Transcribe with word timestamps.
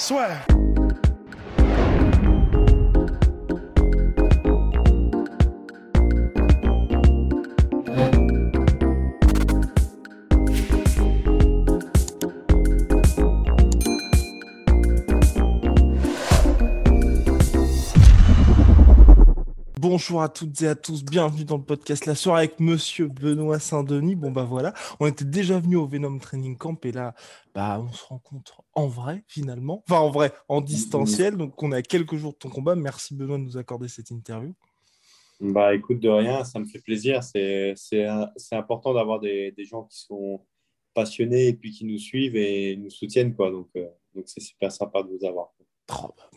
Swear. 0.00 0.59
Bonjour 19.92 20.22
à 20.22 20.28
toutes 20.28 20.62
et 20.62 20.68
à 20.68 20.76
tous, 20.76 21.04
bienvenue 21.04 21.44
dans 21.44 21.56
le 21.56 21.64
podcast 21.64 22.06
La 22.06 22.14
soirée 22.14 22.44
avec 22.44 22.60
Monsieur 22.60 23.08
Benoît 23.08 23.58
Saint-Denis. 23.58 24.14
Bon 24.14 24.30
bah 24.30 24.44
voilà, 24.44 24.72
on 25.00 25.08
était 25.08 25.24
déjà 25.24 25.58
venu 25.58 25.74
au 25.74 25.88
Venom 25.88 26.16
Training 26.20 26.56
Camp 26.56 26.86
et 26.86 26.92
là, 26.92 27.12
bah 27.56 27.84
on 27.84 27.92
se 27.92 28.04
rencontre 28.04 28.62
en 28.74 28.86
vrai 28.86 29.24
finalement, 29.26 29.82
enfin 29.88 29.98
en 29.98 30.10
vrai, 30.10 30.32
en 30.48 30.60
distanciel. 30.60 31.36
Donc 31.36 31.60
on 31.60 31.72
est 31.72 31.76
à 31.78 31.82
quelques 31.82 32.14
jours 32.14 32.34
de 32.34 32.38
ton 32.38 32.50
combat. 32.50 32.76
Merci 32.76 33.16
Benoît 33.16 33.36
de 33.36 33.42
nous 33.42 33.56
accorder 33.56 33.88
cette 33.88 34.12
interview. 34.12 34.54
Bah 35.40 35.74
écoute 35.74 35.98
de 35.98 36.08
rien, 36.08 36.44
ça 36.44 36.60
me 36.60 36.66
fait 36.66 36.78
plaisir. 36.78 37.24
C'est 37.24 37.74
important 38.52 38.94
d'avoir 38.94 39.18
des, 39.18 39.50
des, 39.50 39.64
gens 39.64 39.82
qui 39.82 39.98
sont 39.98 40.40
passionnés 40.94 41.48
et 41.48 41.54
puis 41.54 41.72
qui 41.72 41.84
nous 41.84 41.98
suivent 41.98 42.36
et 42.36 42.76
nous 42.76 42.90
soutiennent 42.90 43.34
quoi. 43.34 43.50
Donc 43.50 43.70
euh, 43.74 43.88
donc 44.14 44.28
c'est 44.28 44.38
super 44.38 44.70
sympa 44.70 45.02
de 45.02 45.08
vous 45.08 45.26
avoir. 45.26 45.52
Oh, 45.92 46.14
bah, 46.16 46.30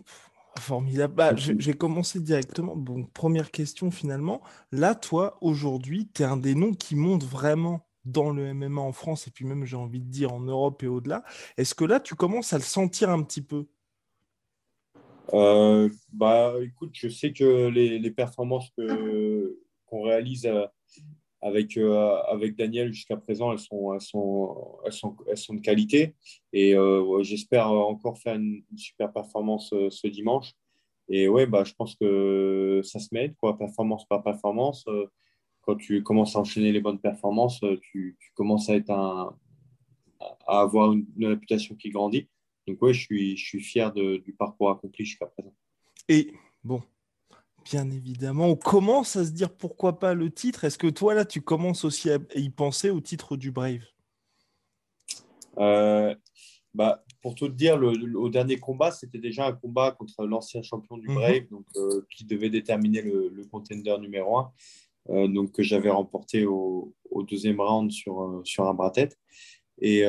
Formidable. 0.59 1.13
Bah, 1.15 1.35
J'ai 1.35 1.73
commencé 1.73 2.19
directement. 2.19 2.77
Première 3.13 3.51
question 3.51 3.91
finalement. 3.91 4.41
Là, 4.71 4.95
toi, 4.95 5.37
aujourd'hui, 5.41 6.09
tu 6.13 6.21
es 6.21 6.25
un 6.25 6.37
des 6.37 6.55
noms 6.55 6.73
qui 6.73 6.95
monte 6.95 7.23
vraiment 7.23 7.87
dans 8.05 8.31
le 8.31 8.53
MMA 8.53 8.81
en 8.81 8.91
France 8.91 9.27
et 9.27 9.31
puis 9.31 9.45
même, 9.45 9.65
j'ai 9.65 9.77
envie 9.77 9.99
de 9.99 10.09
dire, 10.09 10.33
en 10.33 10.41
Europe 10.41 10.83
et 10.83 10.87
au-delà. 10.87 11.23
Est-ce 11.57 11.73
que 11.73 11.85
là, 11.85 11.99
tu 11.99 12.15
commences 12.15 12.53
à 12.53 12.57
le 12.57 12.63
sentir 12.63 13.09
un 13.09 13.23
petit 13.23 13.41
peu? 13.41 13.65
Euh, 15.33 15.89
Bah, 16.11 16.53
écoute, 16.61 16.91
je 16.93 17.07
sais 17.07 17.33
que 17.33 17.67
les, 17.67 18.11
performances 18.11 18.71
qu'on 19.85 20.03
réalise 20.03 20.45
euh, 20.45 20.65
avec, 21.43 21.75
euh, 21.77 22.15
avec 22.23 22.55
Daniel 22.55 22.93
jusqu'à 22.93 23.17
présent, 23.17 23.51
elles 23.51 23.59
sont, 23.59 23.93
elles, 23.93 24.01
sont, 24.01 24.77
elles, 24.85 24.93
sont, 24.93 25.17
elles 25.27 25.37
sont 25.37 25.53
de 25.53 25.59
qualité. 25.59 26.15
Et 26.53 26.73
euh, 26.73 27.21
j'espère 27.21 27.69
encore 27.69 28.17
faire 28.17 28.35
une, 28.35 28.63
super 28.77 29.11
performance 29.11 29.71
euh, 29.73 29.89
ce 29.89 30.07
dimanche. 30.07 30.53
Et 31.09 31.27
ouais, 31.27 31.45
bah, 31.45 31.65
je 31.65 31.73
pense 31.73 31.95
que 31.95 32.81
ça 32.83 32.99
se 32.99 33.09
met, 33.11 33.33
quoi, 33.39 33.57
performance 33.57 34.07
par 34.07 34.23
performance. 34.23 34.85
quand 35.61 35.75
tu 35.75 36.01
commences 36.01 36.35
à 36.37 36.39
enchaîner 36.39 36.71
les 36.71 36.79
bonnes 36.79 36.99
performances, 36.99 37.59
tu, 37.81 38.17
commences 38.35 38.69
à, 38.69 38.75
être 38.75 38.89
un, 38.89 39.37
à 40.47 40.61
avoir 40.61 40.93
une, 40.93 41.05
réputation 41.19 41.75
qui 41.75 41.89
grandit. 41.89 42.29
Donc 42.67 42.81
ouais, 42.81 42.93
je 42.93 43.01
suis, 43.01 43.35
je 43.35 43.45
suis 43.45 43.59
fier 43.59 43.91
de, 43.91 44.17
du 44.17 44.33
parcours 44.33 44.69
accompli 44.69 45.03
jusqu'à 45.03 45.25
présent. 45.25 45.53
Et 46.07 46.31
bon, 46.63 46.81
Bien 47.65 47.89
évidemment, 47.89 48.47
on 48.47 48.55
commence 48.55 49.15
à 49.15 49.25
se 49.25 49.31
dire 49.31 49.53
pourquoi 49.55 49.97
pas 49.99 50.13
le 50.13 50.29
titre. 50.29 50.65
Est-ce 50.65 50.77
que 50.77 50.87
toi, 50.87 51.13
là, 51.13 51.23
tu 51.23 51.41
commences 51.41 51.85
aussi 51.85 52.09
à 52.09 52.19
y 52.35 52.49
penser 52.49 52.89
au 52.89 52.99
titre 52.99 53.37
du 53.37 53.51
Brave? 53.51 53.83
Euh, 55.59 56.13
bah, 56.73 57.03
Pour 57.21 57.35
tout 57.35 57.47
te 57.47 57.53
dire, 57.53 57.77
le, 57.77 58.17
au 58.17 58.29
dernier 58.29 58.59
combat, 58.59 58.91
c'était 58.91 59.19
déjà 59.19 59.47
un 59.47 59.53
combat 59.53 59.91
contre 59.91 60.25
l'ancien 60.25 60.61
champion 60.61 60.97
du 60.97 61.07
mhm. 61.07 61.15
Brave, 61.15 61.47
donc, 61.49 61.65
euh, 61.77 62.05
qui 62.09 62.25
devait 62.25 62.49
déterminer 62.49 63.01
le, 63.01 63.29
le 63.29 63.45
contender 63.45 63.97
numéro 63.97 64.39
un, 64.39 64.51
euh, 65.09 65.27
donc, 65.29 65.53
que 65.53 65.63
j'avais 65.63 65.89
remporté 65.89 66.45
au, 66.45 66.93
deuxième 67.29 67.61
round 67.61 67.91
sur, 67.91 68.41
sur 68.43 68.67
un 68.67 68.73
bras-tête. 68.73 69.17
Et 69.79 70.03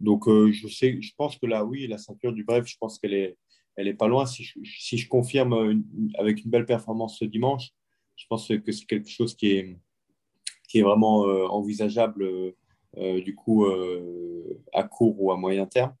donc, 0.00 0.24
je, 0.26 0.68
sais, 0.68 1.00
je 1.02 1.12
pense 1.16 1.36
que 1.36 1.46
là, 1.46 1.64
oui, 1.64 1.86
la 1.86 1.98
ceinture 1.98 2.32
du 2.32 2.44
Brave, 2.44 2.66
je 2.66 2.76
pense 2.78 2.98
qu'elle 2.98 3.14
est 3.14 3.36
elle 3.78 3.88
est 3.88 3.94
pas 3.94 4.08
loin. 4.08 4.26
Si 4.26 4.42
je, 4.42 5.08
confirme 5.08 5.82
avec 6.18 6.44
une 6.44 6.50
belle 6.50 6.66
performance 6.66 7.18
ce 7.18 7.24
dimanche, 7.24 7.70
je 8.16 8.26
pense 8.28 8.48
que 8.48 8.72
c'est 8.72 8.86
quelque 8.86 9.08
chose 9.08 9.36
qui 9.36 9.52
est, 9.52 10.82
vraiment 10.82 11.26
euh, 11.26 11.46
envisageable 11.46 12.24
euh, 12.24 12.56
euh, 12.98 13.20
du 13.22 13.34
coup 13.34 13.66
à 14.72 14.82
court 14.82 15.14
ou 15.22 15.30
à 15.30 15.36
moyen 15.36 15.64
terme. 15.64 15.94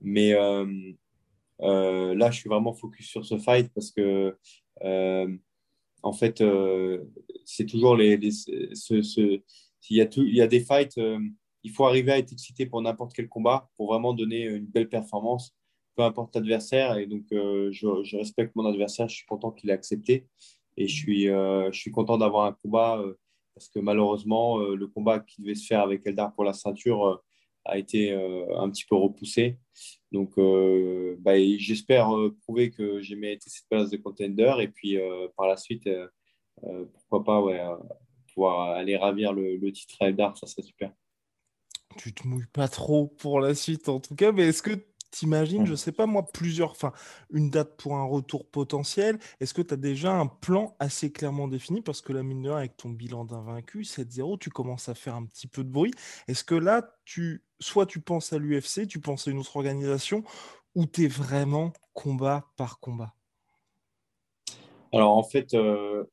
Mais 0.00 0.34
là, 0.34 2.30
je 2.30 2.36
suis 2.38 2.48
vraiment 2.48 2.72
focus 2.72 3.08
sur 3.08 3.26
ce 3.26 3.38
fight 3.38 3.72
parce 3.74 3.90
que 3.90 4.36
en 6.02 6.12
fait, 6.12 6.44
c'est 7.44 7.66
toujours 7.66 7.96
les, 7.96 8.14
il, 8.14 9.96
y 9.96 10.00
a 10.00 10.08
il 10.16 10.36
y 10.36 10.40
a 10.40 10.46
des 10.46 10.60
fights, 10.60 11.00
il 11.64 11.72
faut 11.72 11.86
arriver 11.86 12.12
à 12.12 12.18
être 12.18 12.32
excité 12.32 12.66
pour 12.66 12.80
n'importe 12.82 13.14
quel 13.14 13.28
combat 13.28 13.68
pour 13.74 13.88
vraiment 13.88 14.14
donner 14.14 14.44
une 14.44 14.66
belle 14.66 14.88
performance 14.88 15.56
peu 15.96 16.02
importe 16.02 16.36
l'adversaire. 16.36 16.98
Et 16.98 17.06
donc, 17.06 17.24
euh, 17.32 17.70
je, 17.72 18.16
respecte 18.16 18.54
mon 18.54 18.66
adversaire. 18.66 19.08
Je 19.08 19.16
suis 19.16 19.26
content 19.26 19.50
qu'il 19.50 19.70
ait 19.70 19.72
accepté. 19.72 20.28
Et 20.76 20.86
je 20.86 20.94
suis, 20.94 21.28
euh, 21.28 21.72
je 21.72 21.80
suis 21.80 21.90
content 21.90 22.18
d'avoir 22.18 22.44
un 22.44 22.52
combat 22.52 22.98
euh, 22.98 23.18
parce 23.54 23.68
que 23.70 23.78
malheureusement, 23.78 24.58
le 24.58 24.86
combat 24.86 25.20
qui 25.20 25.40
devait 25.40 25.54
se 25.54 25.66
faire 25.66 25.80
avec 25.80 26.06
Eldar 26.06 26.34
pour 26.34 26.44
la 26.44 26.52
ceinture 26.52 27.22
a 27.64 27.78
été 27.78 28.12
un 28.12 28.68
petit 28.68 28.84
peu 28.84 28.96
repoussé. 28.96 29.58
Donc, 30.12 30.34
bah, 31.20 31.38
j'espère 31.56 32.10
prouver 32.42 32.70
que 32.70 33.00
j'ai 33.00 33.16
mérité 33.16 33.48
cette 33.48 33.66
place 33.70 33.88
de 33.88 33.96
contender. 33.96 34.56
Et 34.60 34.68
puis, 34.68 34.98
par 35.38 35.48
la 35.48 35.56
suite, 35.56 35.88
pourquoi 36.92 37.24
pas 37.24 37.40
ouais, 37.40 37.62
pouvoir 38.34 38.72
aller 38.72 38.94
ravir 38.94 39.32
le, 39.32 39.72
titre 39.72 39.96
Eldar. 40.00 40.36
Ça 40.36 40.46
serait 40.46 40.60
super. 40.60 40.92
Tu 41.96 42.12
te 42.12 42.28
mouilles 42.28 42.44
pas 42.52 42.68
trop 42.68 43.06
pour 43.06 43.40
la 43.40 43.54
suite, 43.54 43.88
en 43.88 44.00
tout 44.00 44.14
cas. 44.14 44.32
Mais 44.32 44.48
est-ce 44.48 44.62
que 44.62 44.84
T'imagines, 45.10 45.66
je 45.66 45.74
sais 45.74 45.92
pas 45.92 46.06
moi, 46.06 46.26
plusieurs, 46.32 46.72
enfin, 46.72 46.92
une 47.30 47.50
date 47.50 47.76
pour 47.76 47.96
un 47.96 48.04
retour 48.04 48.46
potentiel. 48.46 49.18
Est-ce 49.40 49.54
que 49.54 49.62
tu 49.62 49.74
as 49.74 49.76
déjà 49.76 50.14
un 50.14 50.26
plan 50.26 50.76
assez 50.78 51.10
clairement 51.12 51.48
défini? 51.48 51.80
Parce 51.80 52.00
que 52.00 52.12
la 52.12 52.22
mine 52.22 52.42
de 52.42 52.50
avec 52.50 52.76
ton 52.76 52.90
bilan 52.90 53.24
d'invaincu, 53.24 53.82
7-0, 53.82 54.38
tu 54.38 54.50
commences 54.50 54.88
à 54.88 54.94
faire 54.94 55.14
un 55.14 55.24
petit 55.24 55.46
peu 55.46 55.64
de 55.64 55.70
bruit. 55.70 55.92
Est-ce 56.28 56.44
que 56.44 56.54
là, 56.54 56.96
tu, 57.04 57.44
soit 57.60 57.86
tu 57.86 58.00
penses 58.00 58.32
à 58.32 58.38
l'UFC, 58.38 58.86
tu 58.86 59.00
penses 59.00 59.28
à 59.28 59.30
une 59.30 59.38
autre 59.38 59.56
organisation, 59.56 60.24
ou 60.74 60.86
tu 60.86 61.04
es 61.04 61.08
vraiment 61.08 61.72
combat 61.94 62.46
par 62.56 62.80
combat? 62.80 63.14
Alors 64.92 65.16
en 65.16 65.22
fait, 65.22 65.54
euh, 65.54 66.04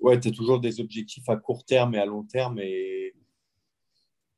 ouais, 0.00 0.18
tu 0.18 0.28
as 0.28 0.30
toujours 0.30 0.60
des 0.60 0.80
objectifs 0.80 1.28
à 1.28 1.36
court 1.36 1.64
terme 1.64 1.94
et 1.94 1.98
à 1.98 2.06
long 2.06 2.22
terme. 2.22 2.58
Et 2.58 3.03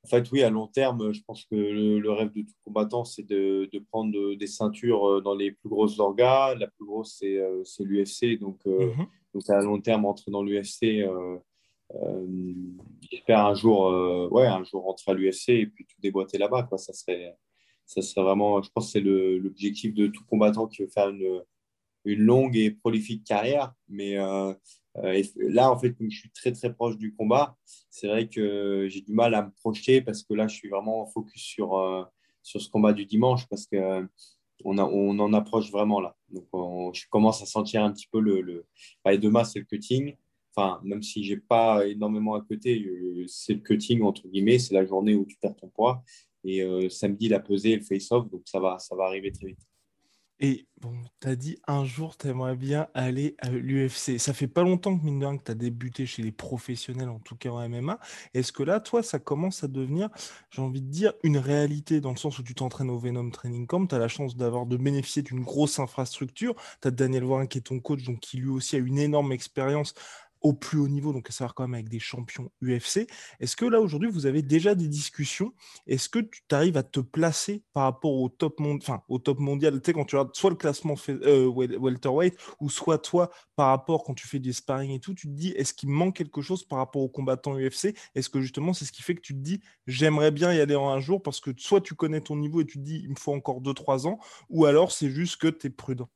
en 0.06 0.08
fait, 0.08 0.30
oui, 0.30 0.44
à 0.44 0.50
long 0.50 0.68
terme, 0.68 1.12
je 1.12 1.20
pense 1.26 1.44
que 1.46 1.56
le, 1.56 2.12
rêve 2.12 2.32
de 2.32 2.42
tout 2.42 2.54
combattant, 2.64 3.04
c'est 3.04 3.24
de, 3.24 3.68
prendre 3.90 4.34
des 4.36 4.46
ceintures 4.46 5.04
euh, 5.08 5.20
dans 5.20 5.34
les 5.34 5.50
plus 5.50 5.68
grosses 5.68 5.98
orgas. 5.98 6.54
La 6.54 6.68
plus 6.68 6.86
grosse, 6.86 7.16
c'est 7.18 7.38
euh, 7.38 7.64
l'UFC. 7.80 8.38
Donc, 8.38 8.60
euh, 8.68 8.94
mhm. 8.94 9.06
donc, 9.34 9.50
à 9.50 9.60
long 9.60 9.80
terme, 9.80 10.04
entrer 10.04 10.30
dans 10.30 10.44
l'UFC, 10.44 11.04
j'espère 13.10 13.46
un 13.46 13.54
jour, 13.54 14.30
ouais, 14.30 14.46
un 14.46 14.62
jour 14.62 14.84
rentrer 14.84 15.10
à 15.10 15.14
l'UFC 15.14 15.48
et 15.48 15.66
puis 15.66 15.84
tout 15.86 16.00
déboîter 16.00 16.38
là-bas. 16.38 16.68
Ça 16.76 16.92
serait, 16.92 17.34
ça 17.84 18.00
serait 18.00 18.22
vraiment, 18.22 18.62
je 18.62 18.70
pense 18.70 18.86
que 18.86 18.92
c'est 18.92 19.00
l'objectif 19.00 19.92
de 19.92 20.06
tout 20.06 20.24
combattant 20.30 20.68
qui 20.68 20.82
veut 20.82 20.88
faire 20.88 21.08
une, 21.08 21.42
une 22.04 22.20
longue 22.20 22.56
et 22.56 22.70
prolifique 22.70 23.24
carrière. 23.24 23.72
Mais 23.88 24.16
euh, 25.04 25.22
là, 25.36 25.70
en 25.70 25.78
fait, 25.78 25.92
comme 25.94 26.10
je 26.10 26.18
suis 26.18 26.30
très 26.30 26.52
très 26.52 26.72
proche 26.72 26.96
du 26.96 27.14
combat, 27.14 27.56
c'est 27.90 28.08
vrai 28.08 28.28
que 28.28 28.86
j'ai 28.88 29.00
du 29.00 29.12
mal 29.12 29.34
à 29.34 29.42
me 29.42 29.50
projeter 29.50 30.00
parce 30.00 30.22
que 30.22 30.34
là, 30.34 30.48
je 30.48 30.56
suis 30.56 30.68
vraiment 30.68 31.06
focus 31.06 31.42
sur, 31.42 31.78
euh, 31.78 32.04
sur 32.42 32.60
ce 32.60 32.68
combat 32.70 32.92
du 32.92 33.04
dimanche 33.06 33.46
parce 33.48 33.66
qu'on 33.66 33.78
euh, 33.78 34.04
on, 34.64 35.18
en 35.18 35.32
approche 35.32 35.70
vraiment 35.70 36.00
là. 36.00 36.16
Donc, 36.30 36.94
je 36.94 37.04
commence 37.10 37.42
à 37.42 37.46
sentir 37.46 37.84
un 37.84 37.92
petit 37.92 38.08
peu 38.10 38.20
le. 38.20 38.40
le... 38.40 38.66
Bah, 39.04 39.16
demain, 39.16 39.44
c'est 39.44 39.58
le 39.58 39.66
cutting. 39.66 40.16
Enfin, 40.54 40.80
même 40.84 41.02
si 41.02 41.22
j'ai 41.22 41.36
pas 41.36 41.86
énormément 41.86 42.34
à 42.34 42.40
côté, 42.40 42.82
c'est 43.28 43.54
le 43.54 43.60
cutting 43.60 44.02
entre 44.02 44.26
guillemets. 44.26 44.58
C'est 44.58 44.74
la 44.74 44.86
journée 44.86 45.14
où 45.14 45.26
tu 45.26 45.36
perds 45.36 45.56
ton 45.56 45.68
poids. 45.68 46.02
Et 46.44 46.64
samedi, 46.88 47.28
la 47.28 47.40
pesée, 47.40 47.76
le 47.76 47.82
face-off. 47.82 48.30
Donc, 48.30 48.42
ça 48.46 48.58
va, 48.60 48.78
ça 48.78 48.96
va 48.96 49.04
arriver 49.04 49.32
très 49.32 49.48
vite. 49.48 49.58
Et 50.38 50.66
bon, 50.82 50.92
tu 51.20 51.34
dit 51.36 51.56
un 51.66 51.84
jour, 51.86 52.18
tu 52.18 52.28
aimerais 52.28 52.56
bien 52.56 52.88
aller 52.92 53.36
à 53.38 53.48
l'UFC. 53.50 54.18
Ça 54.18 54.34
fait 54.34 54.48
pas 54.48 54.62
longtemps 54.62 54.98
que, 54.98 55.02
mine 55.02 55.18
de 55.18 55.36
que 55.38 55.44
tu 55.44 55.50
as 55.50 55.54
débuté 55.54 56.04
chez 56.04 56.22
les 56.22 56.32
professionnels, 56.32 57.08
en 57.08 57.20
tout 57.20 57.36
cas 57.36 57.48
en 57.50 57.66
MMA. 57.66 57.98
Est-ce 58.34 58.52
que 58.52 58.62
là, 58.62 58.80
toi, 58.80 59.02
ça 59.02 59.18
commence 59.18 59.64
à 59.64 59.68
devenir, 59.68 60.10
j'ai 60.50 60.60
envie 60.60 60.82
de 60.82 60.90
dire, 60.90 61.14
une 61.22 61.38
réalité 61.38 62.02
dans 62.02 62.10
le 62.10 62.18
sens 62.18 62.38
où 62.38 62.42
tu 62.42 62.54
t'entraînes 62.54 62.90
au 62.90 62.98
Venom 62.98 63.30
Training 63.30 63.66
Camp, 63.66 63.86
tu 63.86 63.94
as 63.94 63.98
la 63.98 64.08
chance 64.08 64.36
d'avoir 64.36 64.66
de 64.66 64.76
bénéficier 64.76 65.22
d'une 65.22 65.42
grosse 65.42 65.78
infrastructure. 65.78 66.54
Tu 66.82 66.88
as 66.88 66.90
Daniel 66.90 67.24
Warren 67.24 67.48
qui 67.48 67.58
est 67.58 67.62
ton 67.62 67.80
coach, 67.80 68.02
donc 68.04 68.20
qui 68.20 68.36
lui 68.36 68.50
aussi 68.50 68.76
a 68.76 68.78
une 68.78 68.98
énorme 68.98 69.32
expérience 69.32 69.94
au 70.40 70.52
plus 70.52 70.78
haut 70.78 70.88
niveau, 70.88 71.12
donc 71.12 71.28
à 71.28 71.32
savoir 71.32 71.54
quand 71.54 71.64
même 71.64 71.74
avec 71.74 71.88
des 71.88 71.98
champions 71.98 72.50
UFC. 72.62 73.06
Est-ce 73.40 73.56
que 73.56 73.64
là 73.64 73.80
aujourd'hui 73.80 74.10
vous 74.10 74.26
avez 74.26 74.42
déjà 74.42 74.74
des 74.74 74.88
discussions? 74.88 75.52
Est-ce 75.86 76.08
que 76.08 76.18
tu 76.18 76.40
arrives 76.50 76.76
à 76.76 76.82
te 76.82 77.00
placer 77.00 77.64
par 77.72 77.84
rapport 77.84 78.12
au 78.12 78.28
top, 78.28 78.60
monde, 78.60 78.78
enfin, 78.82 79.02
au 79.08 79.18
top 79.18 79.38
mondial? 79.38 79.74
Tu 79.80 79.86
sais, 79.86 79.92
quand 79.92 80.04
tu 80.04 80.16
regardes 80.16 80.34
soit 80.34 80.50
le 80.50 80.56
classement 80.56 80.94
euh, 81.08 81.46
welterweight 81.46 82.36
ou 82.60 82.70
soit 82.70 82.98
toi 82.98 83.30
par 83.56 83.68
rapport 83.68 84.04
quand 84.04 84.14
tu 84.14 84.26
fais 84.28 84.38
des 84.38 84.52
sparring 84.52 84.92
et 84.92 85.00
tout, 85.00 85.14
tu 85.14 85.28
te 85.28 85.32
dis 85.32 85.50
est-ce 85.50 85.74
qu'il 85.74 85.88
manque 85.90 86.16
quelque 86.16 86.42
chose 86.42 86.64
par 86.64 86.78
rapport 86.78 87.02
aux 87.02 87.08
combattants 87.08 87.56
UFC 87.58 87.94
Est-ce 88.14 88.28
que 88.28 88.40
justement 88.40 88.72
c'est 88.72 88.84
ce 88.84 88.92
qui 88.92 89.02
fait 89.02 89.14
que 89.14 89.20
tu 89.20 89.34
te 89.34 89.40
dis 89.40 89.60
j'aimerais 89.86 90.30
bien 90.30 90.52
y 90.52 90.60
aller 90.60 90.74
en 90.76 90.88
un 90.90 91.00
jour 91.00 91.22
parce 91.22 91.40
que 91.40 91.50
soit 91.56 91.80
tu 91.80 91.94
connais 91.94 92.20
ton 92.20 92.36
niveau 92.36 92.60
et 92.60 92.66
tu 92.66 92.78
te 92.78 92.84
dis 92.84 93.00
il 93.02 93.10
me 93.10 93.16
faut 93.16 93.32
encore 93.34 93.60
2-3 93.60 94.06
ans 94.06 94.18
ou 94.50 94.64
alors 94.66 94.92
c'est 94.92 95.10
juste 95.10 95.36
que 95.40 95.48
tu 95.48 95.66
es 95.68 95.70
prudent? 95.70 96.08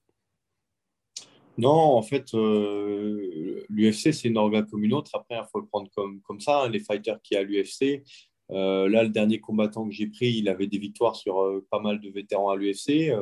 Non, 1.61 1.69
en 1.71 2.03
fait, 2.03 2.33
euh, 2.33 3.65
l'UFC, 3.69 4.13
c'est 4.13 4.29
une 4.29 4.39
organe 4.39 4.67
comme 4.67 4.83
une 4.83 4.95
autre. 4.95 5.11
Après, 5.15 5.37
il 5.37 5.49
faut 5.53 5.61
le 5.61 5.67
prendre 5.67 5.91
comme, 5.95 6.21
comme 6.23 6.41
ça. 6.41 6.63
Hein, 6.63 6.71
les 6.71 6.81
fighters 6.81 7.21
qui 7.21 7.37
a 7.37 7.43
l'UFC. 7.43 8.03
Euh, 8.51 8.89
là, 8.89 9.03
le 9.03 9.11
dernier 9.11 9.41
combattant 9.41 9.87
que 9.87 9.93
j'ai 9.93 10.07
pris, 10.07 10.33
il 10.33 10.49
avait 10.49 10.67
des 10.67 10.79
victoires 10.79 11.17
sur 11.17 11.43
euh, 11.43 11.67
pas 11.71 11.79
mal 11.79 12.01
de 12.01 12.09
vétérans 12.09 12.49
à 12.49 12.57
l'UFC. 12.57 13.13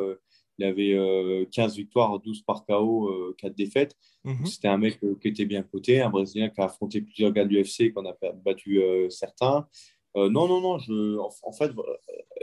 il 0.59 0.65
avait 0.65 1.47
15 1.51 1.77
victoires, 1.77 2.21
12 2.21 2.43
par 2.43 2.65
KO, 2.65 3.35
4 3.39 3.55
défaites. 3.57 3.97
Mhm. 4.25 4.47
C'était 4.47 4.69
un 4.69 4.79
mec 4.79 5.01
qui 5.21 5.29
était 5.29 5.45
bien 5.45 5.63
coté, 5.63 6.01
un 6.01 6.11
Brésilien 6.11 6.49
qui 6.49 6.61
a 6.61 6.65
affronté 6.65 7.01
plusieurs 7.01 7.33
gars 7.33 7.45
de 7.45 7.51
l'UFC, 7.51 7.93
qu'on 7.93 8.07
a 8.07 8.17
battu 8.45 8.81
certains. 9.11 9.67
non, 10.15 10.29
non, 10.31 10.61
non. 10.61 10.79
Je, 10.79 11.19
en, 11.19 11.53
fait, 11.53 11.73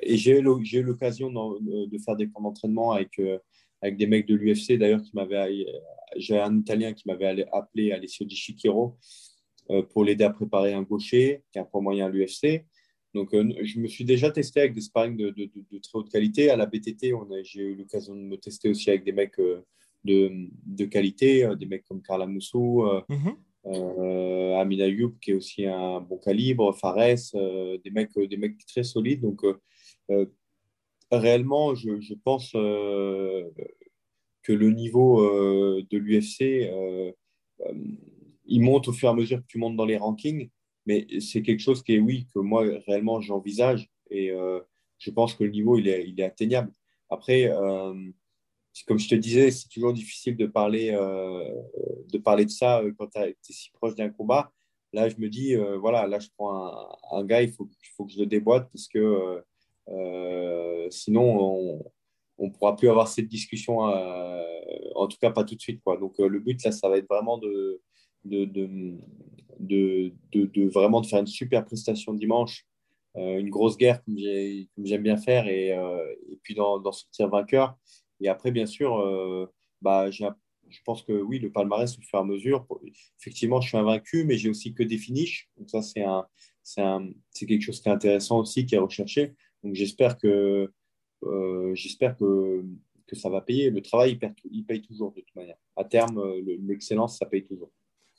et 0.03 0.17
j'ai 0.17 0.39
eu 0.39 0.41
l'occasion 0.41 1.31
de 1.31 1.97
faire 1.99 2.15
des 2.17 2.29
camps 2.29 2.41
d'entraînement 2.41 2.91
avec 2.91 3.19
avec 3.81 3.97
des 3.97 4.07
mecs 4.07 4.27
de 4.27 4.35
l'UFC 4.35 4.73
d'ailleurs 4.77 5.01
qui 5.01 5.11
m'avaient 5.13 5.65
j'ai 6.15 6.39
un 6.39 6.57
Italien 6.57 6.93
qui 6.93 7.07
m'avait 7.07 7.45
appelé 7.51 7.91
Alessio 7.91 8.25
Di 8.25 8.35
Chiquero 8.35 8.97
euh, 9.71 9.83
pour 9.83 10.03
l'aider 10.03 10.23
à 10.23 10.29
préparer 10.29 10.73
un 10.73 10.83
gaucher 10.83 11.43
qui 11.51 11.57
est 11.57 11.61
un 11.61 11.65
point 11.65 11.81
moyen 11.81 12.05
à 12.07 12.09
l'UFC. 12.09 12.65
Donc, 13.13 13.33
euh, 13.33 13.53
je 13.63 13.79
me 13.79 13.87
suis 13.87 14.03
déjà 14.03 14.29
testé 14.29 14.59
avec 14.59 14.73
des 14.73 14.81
sparring 14.81 15.15
de, 15.15 15.29
de, 15.29 15.49
de, 15.71 15.77
très 15.79 15.97
haute 15.97 16.11
qualité. 16.11 16.49
À 16.49 16.57
la 16.57 16.65
BTT, 16.65 17.13
j'ai 17.43 17.61
eu 17.61 17.75
l'occasion 17.75 18.13
de 18.15 18.21
me 18.21 18.37
tester 18.37 18.69
aussi 18.69 18.89
avec 18.89 19.05
des 19.05 19.13
mecs 19.13 19.39
euh, 19.39 19.65
de, 20.03 20.85
qualité, 20.85 21.49
des 21.57 21.65
mecs 21.65 21.85
comme 21.85 22.01
Carla 22.01 22.27
Moussou, 22.27 22.83
mm-hmm. 23.09 24.59
Amina 24.59 24.87
Youb, 24.87 25.17
qui 25.19 25.31
est 25.31 25.33
aussi 25.33 25.65
un 25.65 25.99
bon 26.01 26.17
calibre, 26.17 26.75
Fares, 26.77 27.15
des, 27.33 27.91
mecs, 27.91 28.19
des 28.19 28.37
mecs 28.37 28.63
très 28.67 28.83
solides. 28.83 29.21
Donc, 29.21 29.41
réellement, 31.11 31.75
je, 31.75 32.13
pense 32.23 32.53
euh, 32.55 33.49
que 34.43 34.53
le 34.53 34.71
niveau 34.71 35.21
euh, 35.21 35.83
de 35.89 35.97
l'UFC, 35.97 36.69
euh, 36.71 37.11
il 38.45 38.61
monte 38.61 38.87
au 38.87 38.93
fur 38.93 39.09
et 39.09 39.11
à 39.11 39.15
mesure 39.15 39.39
que 39.39 39.47
tu 39.47 39.57
montes 39.57 39.75
dans 39.75 39.85
les 39.85 39.97
rankings, 39.97 40.49
mais 40.85 41.07
c'est 41.19 41.41
quelque 41.41 41.61
chose 41.61 41.83
qui 41.83 41.95
est, 41.95 41.99
oui, 41.99 42.27
que 42.33 42.39
moi, 42.39 42.63
réellement, 42.87 43.21
j'envisage 43.21 43.89
et 44.11 44.31
je 44.99 45.09
pense 45.09 45.33
que 45.33 45.43
le 45.43 45.49
niveau, 45.49 45.77
il 45.79 45.87
est, 45.87 46.21
atteignable. 46.21 46.71
Après, 47.09 47.49
comme 48.85 48.99
je 48.99 49.09
te 49.09 49.15
disais, 49.15 49.49
c'est 49.49 49.67
toujours 49.69 49.93
difficile 49.93 50.37
de 50.37 50.45
parler, 50.45 50.91
de, 50.91 52.17
parler 52.19 52.45
de 52.45 52.51
ça 52.51 52.83
quand 52.99 53.07
tu 53.07 53.19
es 53.19 53.35
si 53.41 53.71
proche 53.71 53.95
d'un 53.95 54.09
combat. 54.09 54.51
Là, 54.93 55.09
je 55.09 55.15
me 55.17 55.27
dis, 55.27 55.55
voilà, 55.79 56.05
là, 56.05 56.19
je 56.19 56.27
prends 56.37 56.87
un, 57.11 57.23
gars, 57.25 57.41
il 57.41 57.51
faut, 57.51 57.65
que 57.65 58.11
je 58.11 58.19
le 58.19 58.27
déboîte 58.27 58.69
parce 58.71 58.87
que 58.87 59.43
sinon, 60.89 61.81
on 62.37 62.47
ne 62.47 62.51
pourra 62.51 62.75
plus 62.75 62.89
avoir 62.89 63.07
cette 63.07 63.27
discussion, 63.27 63.87
euh, 63.87 64.41
en 64.95 65.07
tout 65.07 65.17
cas 65.19 65.31
pas 65.31 65.43
tout 65.43 65.55
de 65.55 65.61
suite. 65.61 65.81
Donc 65.85 66.19
euh, 66.19 66.27
le 66.27 66.39
but, 66.39 66.63
là, 66.63 66.71
ça 66.71 66.89
va 66.89 66.97
être 66.97 67.07
vraiment 67.07 67.37
de, 67.37 67.81
vraiment 70.73 71.01
de 71.01 71.07
faire 71.07 71.19
une 71.19 71.27
super 71.27 71.65
prestation 71.65 72.13
dimanche, 72.13 72.65
une 73.15 73.49
grosse 73.49 73.77
guerre 73.77 74.03
comme 74.03 74.85
j'aime 74.85 75.03
bien 75.03 75.17
faire, 75.17 75.47
et, 75.47 75.77
puis 76.43 76.55
d'en 76.55 76.91
sortir 76.91 77.29
vainqueur. 77.29 77.75
Et 78.21 78.27
après, 78.27 78.51
bien 78.51 78.65
sûr, 78.65 79.49
bah, 79.81 80.11
je 80.11 80.25
pense 80.83 81.03
que 81.03 81.13
oui, 81.13 81.39
le 81.39 81.51
palmarès 81.51 81.97
au 81.97 82.01
fur 82.01 82.19
et 82.19 82.21
à 82.21 82.25
mesure. 82.25 82.67
Effectivement, 83.21 83.61
je 83.61 83.69
suis 83.69 83.77
invaincu, 83.77 84.25
mais 84.25 84.37
j'ai 84.37 84.49
aussi 84.49 84.73
que 84.73 84.83
des 84.83 84.97
finishes. 84.97 85.49
Donc 85.57 85.69
ça, 85.69 85.81
c'est 85.81 87.45
quelque 87.45 87.61
chose 87.61 87.79
qui 87.79 87.87
est 87.87 87.93
intéressant 87.93 88.39
aussi, 88.39 88.65
qui 88.65 88.75
est 88.75 88.79
recherché. 88.79 89.33
Donc 89.65 89.73
j'espère 89.73 90.17
que, 90.17 90.71
euh, 91.23 91.75
que, 93.07 93.15
ça 93.15 93.29
va 93.29 93.41
payer. 93.41 93.71
Le 93.71 93.81
travail, 93.81 94.19
il, 94.51 94.63
paye 94.63 94.81
toujours 94.81 95.11
de 95.11 95.21
toute 95.21 95.35
manière. 95.35 95.57
À 95.75 95.83
terme, 95.83 96.19
euh, 96.19 96.57
l'excellence, 96.61 97.17
ça 97.17 97.25
paye 97.25 97.43
toujours. 97.43 97.71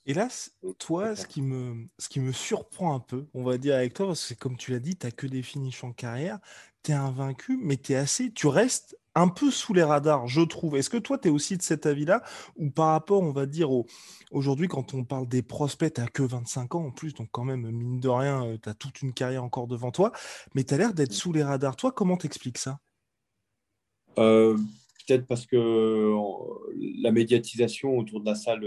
Hélas, 0.09 0.57
toi, 0.79 1.17
ce 1.17 1.27
qui, 1.27 1.43
me, 1.43 1.89
ce 1.99 2.09
qui 2.09 2.21
me 2.21 2.31
surprend 2.31 2.95
un 2.95 3.01
peu, 3.01 3.27
on 3.35 3.43
va 3.43 3.59
dire 3.59 3.75
avec 3.75 3.93
toi, 3.93 4.07
parce 4.07 4.33
que 4.33 4.39
comme 4.39 4.57
tu 4.57 4.71
l'as 4.71 4.79
dit, 4.79 4.97
tu 4.97 5.05
n'as 5.05 5.11
que 5.11 5.27
des 5.27 5.43
finishes 5.43 5.83
en 5.83 5.93
carrière, 5.93 6.39
tu 6.85 6.93
es 6.93 6.95
invaincu, 6.95 7.59
mais 7.61 7.77
es 7.89 7.97
assez, 7.97 8.33
tu 8.33 8.47
restes 8.47 8.97
un 9.17 9.27
peu 9.27 9.51
sous 9.51 9.75
les 9.75 9.83
radars, 9.83 10.29
je 10.29 10.43
trouve. 10.43 10.77
Est-ce 10.77 10.91
que 10.91 10.97
toi, 10.97 11.19
tu 11.19 11.27
es 11.27 11.31
aussi 11.31 11.57
de 11.57 11.63
cet 11.63 11.87
avis-là 11.87 12.23
Ou 12.55 12.71
par 12.71 12.93
rapport, 12.93 13.21
on 13.21 13.33
va 13.33 13.47
dire, 13.47 13.69
aujourd'hui, 14.31 14.69
quand 14.69 14.95
on 14.95 15.03
parle 15.03 15.27
des 15.27 15.43
prospects, 15.43 15.93
tu 15.93 16.05
que 16.13 16.23
25 16.23 16.77
ans 16.77 16.85
en 16.85 16.91
plus, 16.93 17.13
donc 17.13 17.29
quand 17.33 17.45
même, 17.45 17.69
mine 17.69 17.99
de 17.99 18.09
rien, 18.09 18.47
euh, 18.47 18.59
tu 18.63 18.69
as 18.69 18.75
toute 18.75 19.03
une 19.03 19.13
carrière 19.13 19.43
encore 19.43 19.67
devant 19.67 19.91
toi, 19.91 20.13
mais 20.55 20.63
tu 20.63 20.73
as 20.73 20.77
l'air 20.77 20.95
d'être 20.95 21.15
sous 21.15 21.33
les 21.33 21.43
radars. 21.43 21.75
Toi, 21.75 21.91
comment 21.91 22.17
t'expliques 22.17 22.59
ça? 22.59 22.79
Euh, 24.19 24.57
Peut-être 25.07 25.27
parce 25.27 25.47
que 25.47 26.13
la 27.01 27.13
médiatisation 27.13 27.97
autour 27.97 28.21
de 28.21 28.27
la 28.27 28.35
salle, 28.35 28.65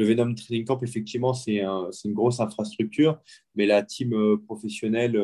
le 0.00 0.06
Venom 0.06 0.34
Training 0.34 0.64
Camp, 0.64 0.82
effectivement, 0.82 1.34
c'est 1.34 1.60
une 1.60 2.14
grosse 2.14 2.40
infrastructure, 2.40 3.18
mais 3.54 3.66
la 3.66 3.82
team 3.82 4.14
euh, 4.14 4.36
professionnelle, 4.38 5.20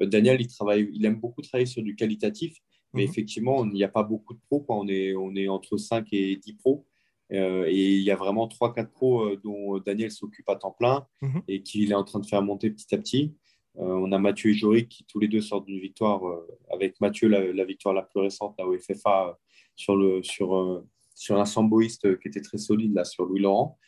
Daniel, 0.00 0.40
il, 0.40 0.48
travaille, 0.48 0.90
il 0.92 1.04
aime 1.06 1.20
beaucoup 1.20 1.42
travailler 1.42 1.66
sur 1.66 1.82
du 1.82 1.94
qualitatif. 1.94 2.56
Mais 2.94 3.04
mhm. 3.04 3.10
effectivement, 3.10 3.64
il 3.64 3.72
n'y 3.72 3.84
a 3.84 3.88
pas 3.88 4.02
beaucoup 4.02 4.34
de 4.34 4.40
pros. 4.48 4.64
On, 4.68 4.88
est, 4.88 5.14
on 5.14 5.34
est 5.34 5.48
entre 5.48 5.76
5 5.76 6.06
et 6.12 6.36
10 6.36 6.54
pros. 6.54 6.86
Euh, 7.32 7.64
et 7.66 7.96
il 7.96 8.02
y 8.02 8.10
a 8.10 8.16
vraiment 8.16 8.46
3-4 8.46 8.90
pros 8.90 9.22
euh, 9.22 9.40
dont 9.42 9.78
Daniel 9.78 10.10
s'occupe 10.10 10.48
à 10.50 10.56
temps 10.56 10.72
plein 10.72 11.06
mhm. 11.22 11.42
et 11.48 11.62
qu'il 11.62 11.90
est 11.90 11.94
en 11.94 12.04
train 12.04 12.18
de 12.18 12.26
faire 12.26 12.42
monter 12.42 12.70
petit 12.70 12.94
à 12.94 12.98
petit. 12.98 13.34
Euh, 13.78 13.84
on 13.84 14.12
a 14.12 14.18
Mathieu 14.18 14.50
et 14.50 14.54
Jory 14.54 14.86
qui 14.86 15.06
tous 15.06 15.18
les 15.18 15.28
deux 15.28 15.40
sortent 15.40 15.64
d'une 15.64 15.80
victoire, 15.80 16.20
avec 16.70 17.00
Mathieu 17.00 17.28
la, 17.28 17.64
victoire 17.64 17.94
la 17.94 18.02
plus 18.02 18.20
récente 18.20 18.54
là, 18.58 18.66
au 18.66 18.76
FFA 18.78 19.38
sur, 19.74 19.96
le, 19.96 20.22
sur, 20.22 20.84
sur 21.22 21.38
un 21.38 21.44
samboïste 21.44 22.18
qui 22.20 22.28
était 22.28 22.40
très 22.40 22.58
solide 22.58 22.94
là, 22.94 23.04
sur 23.04 23.24
Louis 23.26 23.40
Laurent. 23.40 23.78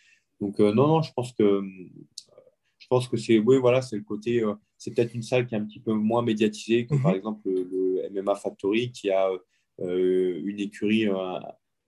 Donc 0.40 0.58
non, 0.58 0.86
non, 0.86 1.02
je 1.02 1.12
pense 1.12 1.32
que 1.32 1.62
je 2.84 2.88
pense 2.88 3.08
que 3.08 3.16
c'est 3.16 3.38
oui, 3.38 3.56
voilà, 3.58 3.80
c'est 3.80 3.96
le 3.96 4.02
côté. 4.02 4.42
Euh, 4.42 4.52
c'est 4.76 4.94
peut-être 4.94 5.14
une 5.14 5.22
salle 5.22 5.46
qui 5.46 5.54
est 5.54 5.58
un 5.58 5.64
petit 5.64 5.80
peu 5.80 5.94
moins 5.94 6.20
médiatisée 6.20 6.84
que 6.84 6.94
par 7.02 7.12
mhm. 7.12 7.16
exemple 7.16 7.48
le, 7.48 8.10
MMA 8.10 8.34
Factory 8.34 8.92
qui 8.92 9.10
a 9.10 9.30
euh, 9.80 10.42
une 10.44 10.60
écurie 10.60 11.08
euh, 11.08 11.40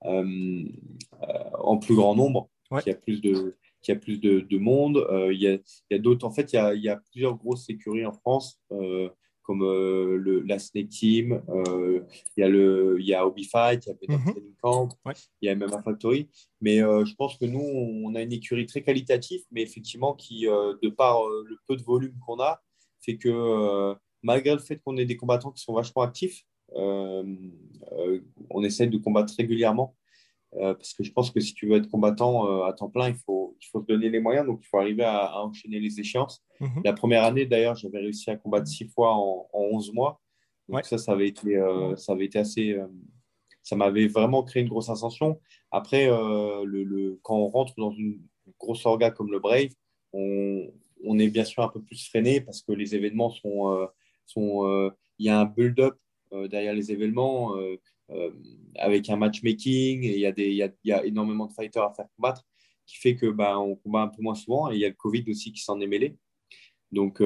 en 0.03 1.77
plus 1.77 1.95
grand 1.95 2.15
nombre, 2.17 2.49
qui 2.83 2.91
a 2.91 2.95
plus 2.95 3.21
de 3.21 3.57
qui 3.83 3.93
a 3.93 3.97
plus 3.97 4.19
de, 4.19 4.59
monde. 4.59 5.07
Il 5.31 5.39
y 5.39 5.49
a, 5.49 5.59
a 5.95 5.99
d'autres. 5.99 6.27
En 6.27 6.31
fait, 6.31 6.55
il 6.55 6.57
y 6.57 6.59
a, 6.59 6.75
il 6.75 6.83
y 6.83 6.89
a, 6.89 6.97
plusieurs 6.97 7.37
grosses 7.37 7.69
écuries 7.69 8.07
en 8.07 8.13
France 8.13 8.59
comme 9.47 9.63
euh, 9.63 10.17
le, 10.17 10.41
la 10.41 10.59
Snake 10.59 10.89
Team, 10.89 11.41
euh, 11.49 12.01
il 12.37 12.41
y 12.41 12.43
a 12.43 12.49
le, 12.49 12.97
il 12.99 13.07
y 13.07 13.15
a 13.15 13.25
Hobby 13.25 13.45
Fight, 13.45 13.87
il 13.87 14.11
y 14.11 14.15
a 14.15 14.19
mhm. 14.19 14.25
Training 14.25 14.55
Camp, 14.61 14.89
il 15.41 15.47
y 15.47 15.49
a 15.49 15.55
MMA 15.55 15.83
Factory. 15.83 16.29
Mais 16.61 16.83
euh, 16.83 17.05
je 17.05 17.15
pense 17.15 17.37
que 17.37 17.45
nous, 17.45 17.61
on 17.61 18.15
a 18.17 18.23
une 18.23 18.33
écurie 18.33 18.67
très 18.67 18.83
qualitative, 18.83 19.43
mais 19.53 19.63
effectivement 19.63 20.15
qui, 20.15 20.47
de 20.47 20.89
par 20.89 21.21
le 21.27 21.57
peu 21.69 21.77
de 21.77 21.83
volume 21.83 22.15
qu'on 22.27 22.41
a, 22.41 22.61
fait 23.01 23.17
que 23.17 23.95
malgré 24.23 24.53
le 24.53 24.59
fait 24.59 24.79
qu'on 24.79 24.97
ait 24.97 25.05
des 25.05 25.17
combattants 25.17 25.53
qui 25.53 25.63
sont 25.63 25.75
vachement 25.75 26.03
actifs, 26.03 26.45
on 26.75 28.63
essaie 28.65 28.89
de 28.89 28.99
combattre 28.99 29.33
régulièrement. 29.37 29.95
Euh, 30.59 30.75
parce 30.75 30.95
que 30.95 31.05
je 31.05 31.13
pense 31.13 31.31
que 31.31 31.41
si 31.41 31.55
tu 31.55 31.67
veux 31.67 31.77
être 31.77 31.91
combattant 31.91 32.49
euh, 32.49 32.65
à 32.65 32.73
temps 32.73 32.89
plein, 32.89 33.09
il 33.09 33.15
faut, 33.15 33.57
il 33.61 33.67
faut 33.67 33.81
se 33.81 33.87
donner 33.87 34.09
les 34.09 34.21
moyens, 34.21 34.47
donc 34.47 34.61
il 34.63 34.67
faut 34.67 34.79
arriver 34.79 35.05
à, 35.05 35.43
enchaîner 35.43 35.81
les 35.81 36.01
échéances. 36.01 36.43
Mhm. 36.61 36.83
La 36.85 36.93
première 36.93 37.25
année, 37.25 37.47
d'ailleurs, 37.47 37.77
j'avais 37.77 37.99
réussi 37.99 38.31
à 38.31 38.37
combattre 38.37 38.67
six 38.67 38.87
fois 38.87 39.15
en, 39.15 39.49
en 39.53 39.61
11 39.61 39.93
mois. 39.93 40.21
Donc 40.69 40.85
ça, 40.85 40.99
ça 40.99 41.13
avait 41.13 41.29
été, 41.29 41.57
euh, 41.57 41.95
ça 41.97 42.13
avait 42.13 42.25
été 42.25 42.39
assez... 42.39 42.77
ça 43.63 43.77
m'avait 43.77 44.09
vraiment 44.09 44.43
créé 44.43 44.63
une 44.63 44.69
grosse 44.69 44.89
ascension. 44.89 45.41
Après, 45.71 46.07
le, 46.07 46.83
le, 46.83 47.21
quand 47.23 47.37
on 47.37 47.47
rentre 47.47 47.75
dans 47.77 47.93
une 47.93 48.21
grosse 48.59 48.85
orga 48.87 49.11
comme 49.11 49.31
le 49.31 49.39
Brave, 49.39 49.69
on, 50.13 50.67
on, 51.05 51.19
est 51.19 51.29
bien 51.29 51.45
sûr 51.45 51.63
un 51.63 51.69
peu 51.69 51.81
plus 51.81 52.09
freiné 52.09 52.41
parce 52.41 52.63
que 52.63 52.73
les 52.73 52.95
événements 52.95 53.31
sont... 53.31 53.89
sont 54.25 54.91
il 55.19 55.27
y 55.27 55.29
a 55.29 55.41
un 55.41 55.45
build-up 55.45 55.95
derrière 56.33 56.75
les 56.75 56.91
événements 56.91 57.55
avec 58.77 59.11
un 59.11 59.17
matchmaking, 59.17 60.03
il 60.05 60.19
y, 60.19 60.93
a 60.93 61.05
énormément 61.05 61.47
de 61.47 61.53
fighters 61.53 61.85
à 61.85 61.93
faire 61.93 62.07
combattre, 62.17 62.43
qui 62.87 62.97
fait 62.99 63.17
que 63.17 63.27
bah, 63.27 63.59
on 63.59 63.77
combat 63.77 64.03
un 64.03 64.09
peu 64.09 64.23
moins 64.23 64.35
souvent, 64.35 64.71
et 64.71 64.75
il 64.75 64.81
y 64.81 64.85
a 64.85 64.89
le 64.89 64.95
Covid 64.95 65.25
aussi 65.29 65.53
qui 65.53 65.63
s'en 65.63 65.81
est 65.81 65.87
mêlé. 65.87 66.17
Donc 66.93 67.21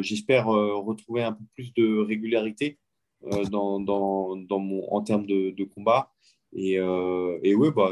j'espère 0.00 0.46
retrouver 0.46 1.22
un 1.22 1.32
peu 1.32 1.44
plus 1.54 1.72
de 1.74 1.98
régularité 1.98 2.78
en 3.30 5.02
termes 5.02 5.26
de, 5.26 5.64
combat. 5.64 6.12
Et, 6.54 6.78
euh, 6.78 7.38
oui, 7.42 7.68
bah, 7.74 7.90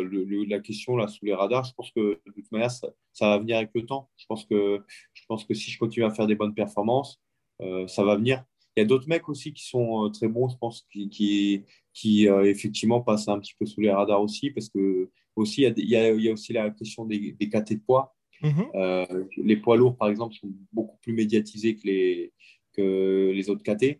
la 0.48 0.60
question 0.60 0.96
là 0.96 1.08
sous 1.08 1.24
les 1.24 1.34
radars, 1.34 1.64
je 1.64 1.72
pense 1.74 1.90
que 1.92 2.20
de 2.26 2.32
toute 2.32 2.52
manière, 2.52 2.70
ça, 2.70 2.92
va 3.20 3.38
venir 3.38 3.56
avec 3.56 3.70
le 3.74 3.86
temps. 3.86 4.10
Je 4.16 4.26
pense, 4.26 4.44
que, 4.44 4.84
si 5.54 5.70
je 5.70 5.78
continue 5.78 6.04
à 6.04 6.10
faire 6.10 6.26
des 6.26 6.34
bonnes 6.34 6.54
performances, 6.54 7.20
euh, 7.62 7.86
ça 7.86 8.04
va 8.04 8.16
venir. 8.16 8.44
Il 8.76 8.80
y 8.80 8.82
a 8.82 8.86
d'autres 8.86 9.08
mecs 9.08 9.28
aussi 9.28 9.52
qui 9.52 9.66
sont 9.66 10.06
euh, 10.06 10.08
très 10.10 10.28
bons, 10.28 10.48
je 10.48 10.56
pense, 10.56 10.86
qui, 10.92 11.08
qui, 11.08 11.64
qui 11.92 12.26
effectivement 12.26 13.00
passent 13.00 13.28
un 13.28 13.38
petit 13.38 13.54
peu 13.58 13.66
sous 13.66 13.80
les 13.80 13.90
radars 13.90 14.22
aussi, 14.22 14.50
parce 14.50 14.68
que 14.68 15.10
aussi, 15.36 15.62
il 15.62 15.88
y 15.88 15.96
a, 15.96 16.12
il 16.12 16.22
y 16.22 16.28
a, 16.28 16.32
aussi 16.32 16.52
la 16.52 16.70
question 16.70 17.04
des, 17.04 17.32
des 17.32 17.48
KT 17.48 17.74
de 17.74 17.80
poids. 17.80 18.14
Mm-hmm. 18.42 19.26
les 19.44 19.56
poids 19.56 19.76
lourds, 19.76 19.96
par 19.96 20.08
exemple, 20.08 20.34
sont 20.34 20.50
beaucoup 20.72 20.96
plus 21.02 21.12
médiatisés 21.12 21.76
que 21.76 21.86
les, 21.86 22.32
que 22.72 23.32
les 23.34 23.50
autres 23.50 23.62
KT. 23.62 23.98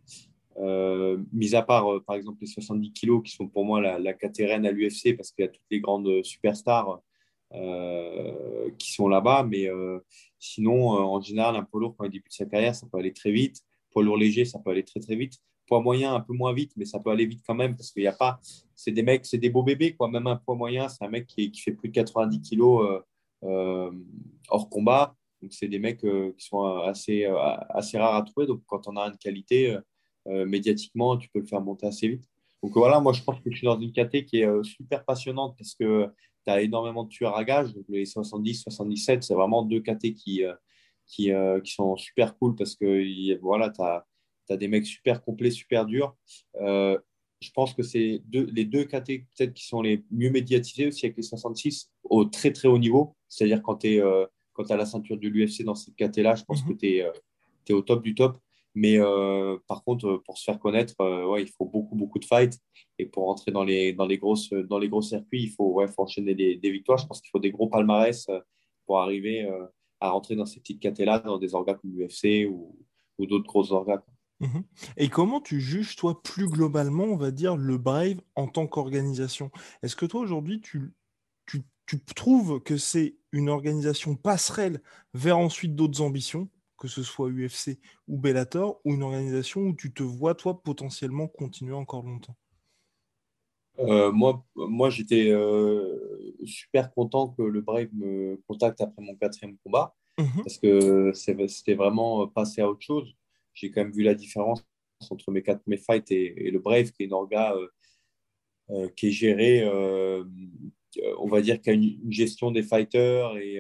Euh, 0.59 1.19
mis 1.33 1.55
à 1.55 1.63
part, 1.63 1.91
euh, 1.91 2.01
par 2.01 2.17
exemple, 2.17 2.39
les 2.41 2.47
70 2.47 2.93
kilos 2.93 3.23
qui 3.25 3.33
sont 3.33 3.49
pour 3.49 3.65
moi 3.65 3.81
la, 3.81 3.99
la 3.99 4.11
à 4.11 4.71
l'UFC 4.71 5.17
parce 5.17 5.33
qu'il 5.33 5.45
y 5.45 5.49
a 5.49 5.49
toutes 5.49 5.65
les 5.71 5.81
grandes 5.81 6.23
superstars 6.23 7.01
euh, 7.55 8.71
qui 8.79 8.93
sont 8.93 9.09
là-bas. 9.09 9.45
Mais 9.49 9.69
sinon, 10.39 10.89
en 10.91 11.21
général, 11.21 11.57
un 11.57 11.65
poids 11.65 11.81
lourd, 11.81 11.95
quand 11.97 12.05
il 12.05 12.11
débute 12.11 12.33
sa 12.33 12.47
carrière, 12.47 12.75
ça 12.75 12.87
peut 12.91 12.99
aller 12.99 13.13
très 13.13 13.33
vite. 13.33 13.63
Poids 13.91 14.03
lourd 14.03 14.17
léger, 14.17 14.45
ça 14.45 14.59
peut 14.59 14.71
aller 14.71 14.85
très, 14.85 15.01
très 15.01 15.17
vite. 15.17 15.35
Poids 15.67 15.81
moyen, 15.81 16.15
un 16.15 16.21
peu 16.21 16.33
moins 16.33 16.53
vite, 16.53 16.73
mais 16.77 16.85
ça 16.85 16.99
peut 16.99 17.11
aller 17.11 17.27
vite 17.27 17.43
quand 17.47 17.55
même 17.55 17.77
parce 17.77 17.91
qu'il 17.93 18.03
n'y 18.03 18.09
a 18.09 18.13
pas. 18.13 18.41
C'est 18.75 18.93
des 18.93 19.03
mecs, 19.03 19.27
c'est 19.27 19.39
des 19.39 19.51
beaux 19.51 19.63
bébés, 19.63 19.95
quoi. 19.95 20.09
Même 20.09 20.27
un 20.27 20.37
poids 20.37 20.57
moyen, 20.57 20.89
c'est 20.89 21.05
un 21.05 21.09
mec 21.09 21.27
qui, 21.27 21.53
fait 21.55 21.73
plus 21.73 21.89
de 21.89 21.95
90 21.95 22.41
kilos 22.41 23.03
hors 23.43 24.69
combat. 24.69 25.15
Donc, 25.43 25.53
c'est 25.53 25.69
des 25.69 25.79
mecs 25.79 26.01
qui 26.01 26.47
sont 26.47 26.65
assez, 26.65 27.25
assez 27.71 27.99
rares 27.99 28.17
à 28.17 28.23
trouver. 28.23 28.47
Donc, 28.47 28.63
quand 28.67 28.89
on 28.89 28.97
a 28.97 29.07
une 29.07 29.17
qualité, 29.17 29.79
euh, 30.29 30.45
médiatiquement, 30.47 31.17
tu 31.17 31.29
peux 31.31 31.41
le 31.41 31.47
faire 31.47 31.61
monter 31.61 31.87
assez 31.87 32.09
vite. 32.09 32.25
Donc 32.63 32.73
voilà, 32.75 33.01
moi 33.01 33.15
je 33.15 33.23
pense 33.23 33.41
que 33.41 33.51
je 33.51 33.57
suis 33.57 33.65
dans 33.65 33.81
une 33.81 33.91
KT 33.91 34.27
qui 34.27 34.41
est 34.41 34.47
euh, 34.47 34.63
super 34.63 35.05
passionnante 35.05 35.57
parce 35.57 35.75
que 35.75 36.09
tu 36.45 36.53
as 36.53 36.61
énormément 36.61 37.05
de 37.05 37.09
tueurs 37.09 37.37
à 37.37 37.45
gage. 37.45 37.73
Donc 37.73 37.85
les 37.89 38.05
70, 38.05 38.63
77, 38.63 39.23
c'est 39.23 39.35
vraiment 39.35 39.63
deux 39.63 39.81
KT 39.81 40.13
qui, 40.13 40.45
euh, 41.31 41.61
qui, 41.61 41.73
sont 41.73 41.97
super 41.97 42.37
cool 42.39 42.55
parce 42.55 42.77
que 42.77 43.39
voilà, 43.41 43.71
tu 43.71 43.83
as, 43.83 44.07
as, 44.49 44.57
des 44.57 44.69
mecs 44.69 44.87
super 44.87 45.23
complets, 45.23 45.51
super 45.51 45.87
durs. 45.87 46.17
je 46.55 47.51
pense 47.55 47.75
que 47.75 47.83
c'est 47.83 48.23
les 48.33 48.65
deux 48.65 48.85
KT 48.85 49.07
peut-être 49.07 49.55
qui 49.55 49.67
sont 49.67 49.83
les 49.83 50.05
mieux 50.11 50.31
médiatisés 50.31 50.89
aussi 50.89 51.07
avec 51.07 51.17
les 51.17 51.23
66 51.23 51.91
au 52.05 52.25
très 52.25 52.53
très 52.53 52.69
haut 52.69 52.79
niveau. 52.79 53.17
C'est-à-dire 53.29 53.63
quand 53.63 53.77
tu 53.77 54.01
as 54.01 54.77
la 54.77 54.87
ceinture 54.87 55.17
de 55.17 55.29
l'UFC 55.29 55.63
dans 55.65 55.75
cette 55.75 55.95
KT-là, 55.97 56.35
je 56.35 56.45
pense 56.45 56.65
mhm. 56.65 56.73
que 56.73 56.79
tu 56.79 56.87
es, 56.87 57.07
es, 57.69 57.73
au 57.73 57.83
top 57.83 58.03
du 58.03 58.15
top. 58.15 58.39
Mais 58.75 58.99
euh, 58.99 59.59
par 59.67 59.83
contre, 59.83 60.07
euh, 60.07 60.23
pour 60.25 60.39
se 60.39 60.45
faire 60.45 60.59
connaître, 60.59 60.95
euh, 61.01 61.27
ouais, 61.27 61.43
il 61.43 61.49
faut 61.49 61.65
beaucoup, 61.65 61.97
beaucoup 61.97 62.19
de 62.19 62.25
fights. 62.25 62.59
Et 62.99 63.07
pour 63.07 63.25
rentrer 63.27 63.51
dans 63.51 63.65
les, 63.65 63.93
dans 63.93 64.07
les, 64.07 64.19
grosses, 64.19 64.51
dans 64.51 64.79
les 64.79 64.89
gros 64.89 65.03
circuits, 65.03 65.43
il 65.43 65.51
faut, 65.51 65.73
ouais, 65.73 65.89
faut 65.89 66.03
enchaîner 66.03 66.35
des, 66.35 66.57
des, 66.57 66.71
victoires. 66.71 66.99
Je 66.99 67.07
pense 67.07 67.21
qu'il 67.21 67.31
faut 67.31 67.41
des 67.41 67.51
gros 67.51 67.69
palmarès 67.69 68.27
pour 68.87 69.01
arriver 69.01 69.49
à 70.01 70.11
rentrer 70.11 70.37
dans 70.37 70.47
ces 70.47 70.61
petites 70.61 70.81
catés-là, 70.81 71.21
dans 71.21 71.39
des 71.39 71.55
orgas 71.55 71.75
comme 71.75 71.93
l'UFC 71.93 72.47
ou, 72.49 72.77
ou 73.19 73.27
d'autres 73.27 73.47
grosses 73.47 73.71
orgas. 73.71 74.03
Mhm. 74.41 74.65
Et 74.97 75.09
comment 75.09 75.41
tu 75.41 75.61
juges, 75.61 75.97
toi, 75.97 76.23
plus 76.23 76.49
globalement, 76.49 77.05
on 77.05 77.17
va 77.17 77.31
dire, 77.31 77.57
le 77.57 77.77
Brave 77.77 78.21
en 78.37 78.49
tant 78.49 78.67
qu'organisation? 78.67 79.51
Est-ce 79.83 79.97
que 79.97 80.07
toi, 80.07 80.21
aujourd'hui, 80.21 80.61
tu, 80.63 80.95
tu, 81.47 81.63
tu 81.87 82.01
trouves 82.15 82.61
que 82.63 82.79
c'est 82.79 83.17
une 83.33 83.51
organisation 83.51 84.17
passerelle 84.17 84.81
vers 85.13 85.37
ensuite 85.37 85.75
d'autres 85.75 86.01
ambitions 86.01 86.49
que 86.81 86.89
ce 86.89 87.03
soit 87.03 87.29
UFC 87.29 87.79
ou 88.09 88.19
Bellator, 88.19 88.81
ou 88.85 88.95
une 88.95 89.03
organisation 89.03 89.61
où 89.61 89.75
tu 89.75 89.93
te 89.93 90.03
vois, 90.03 90.35
toi, 90.35 90.63
potentiellement 90.63 91.29
continuer 91.29 91.75
encore 91.75 92.03
longtemps? 92.03 92.35
Euh, 93.79 94.11
moi, 94.11 94.45
moi 94.57 94.91
j'étais 94.91 95.31
euh, 95.31 96.19
super 96.45 96.93
content 96.93 97.29
que 97.29 97.43
le 97.43 97.61
Brave 97.61 97.89
me 97.93 98.41
contacte 98.49 98.81
après 98.81 99.03
mon 99.03 99.15
quatrième 99.17 99.57
combat, 99.59 99.95
mhm. 100.19 100.43
parce 100.43 100.59
que 100.59 101.13
c'était 101.13 101.75
vraiment 101.75 102.27
passer 102.29 102.61
à 102.61 102.69
autre 102.69 102.83
chose. 102.83 103.15
J'ai 103.55 103.71
quand 103.71 103.83
même 103.83 103.93
vu 103.93 104.03
la 104.03 104.15
différence 104.15 104.65
entre 105.11 105.31
mes 105.31 105.43
quatre 105.43 105.63
mes 105.67 105.77
fights 105.77 106.11
et, 106.11 106.51
le 106.51 106.59
Brave, 106.59 106.93
qui 106.93 107.03
est 107.03 107.07
une 107.07 107.13
orga 107.13 107.55
euh, 108.71 108.89
qui 108.97 109.09
est 109.09 109.13
gérée, 109.13 109.65
on 111.19 111.27
va 111.27 111.41
dire, 111.41 111.61
qui 111.61 111.71
a 111.71 111.73
une, 111.73 111.99
gestion 112.11 112.51
des 112.51 112.63
fighters 112.63 113.37
et 113.39 113.57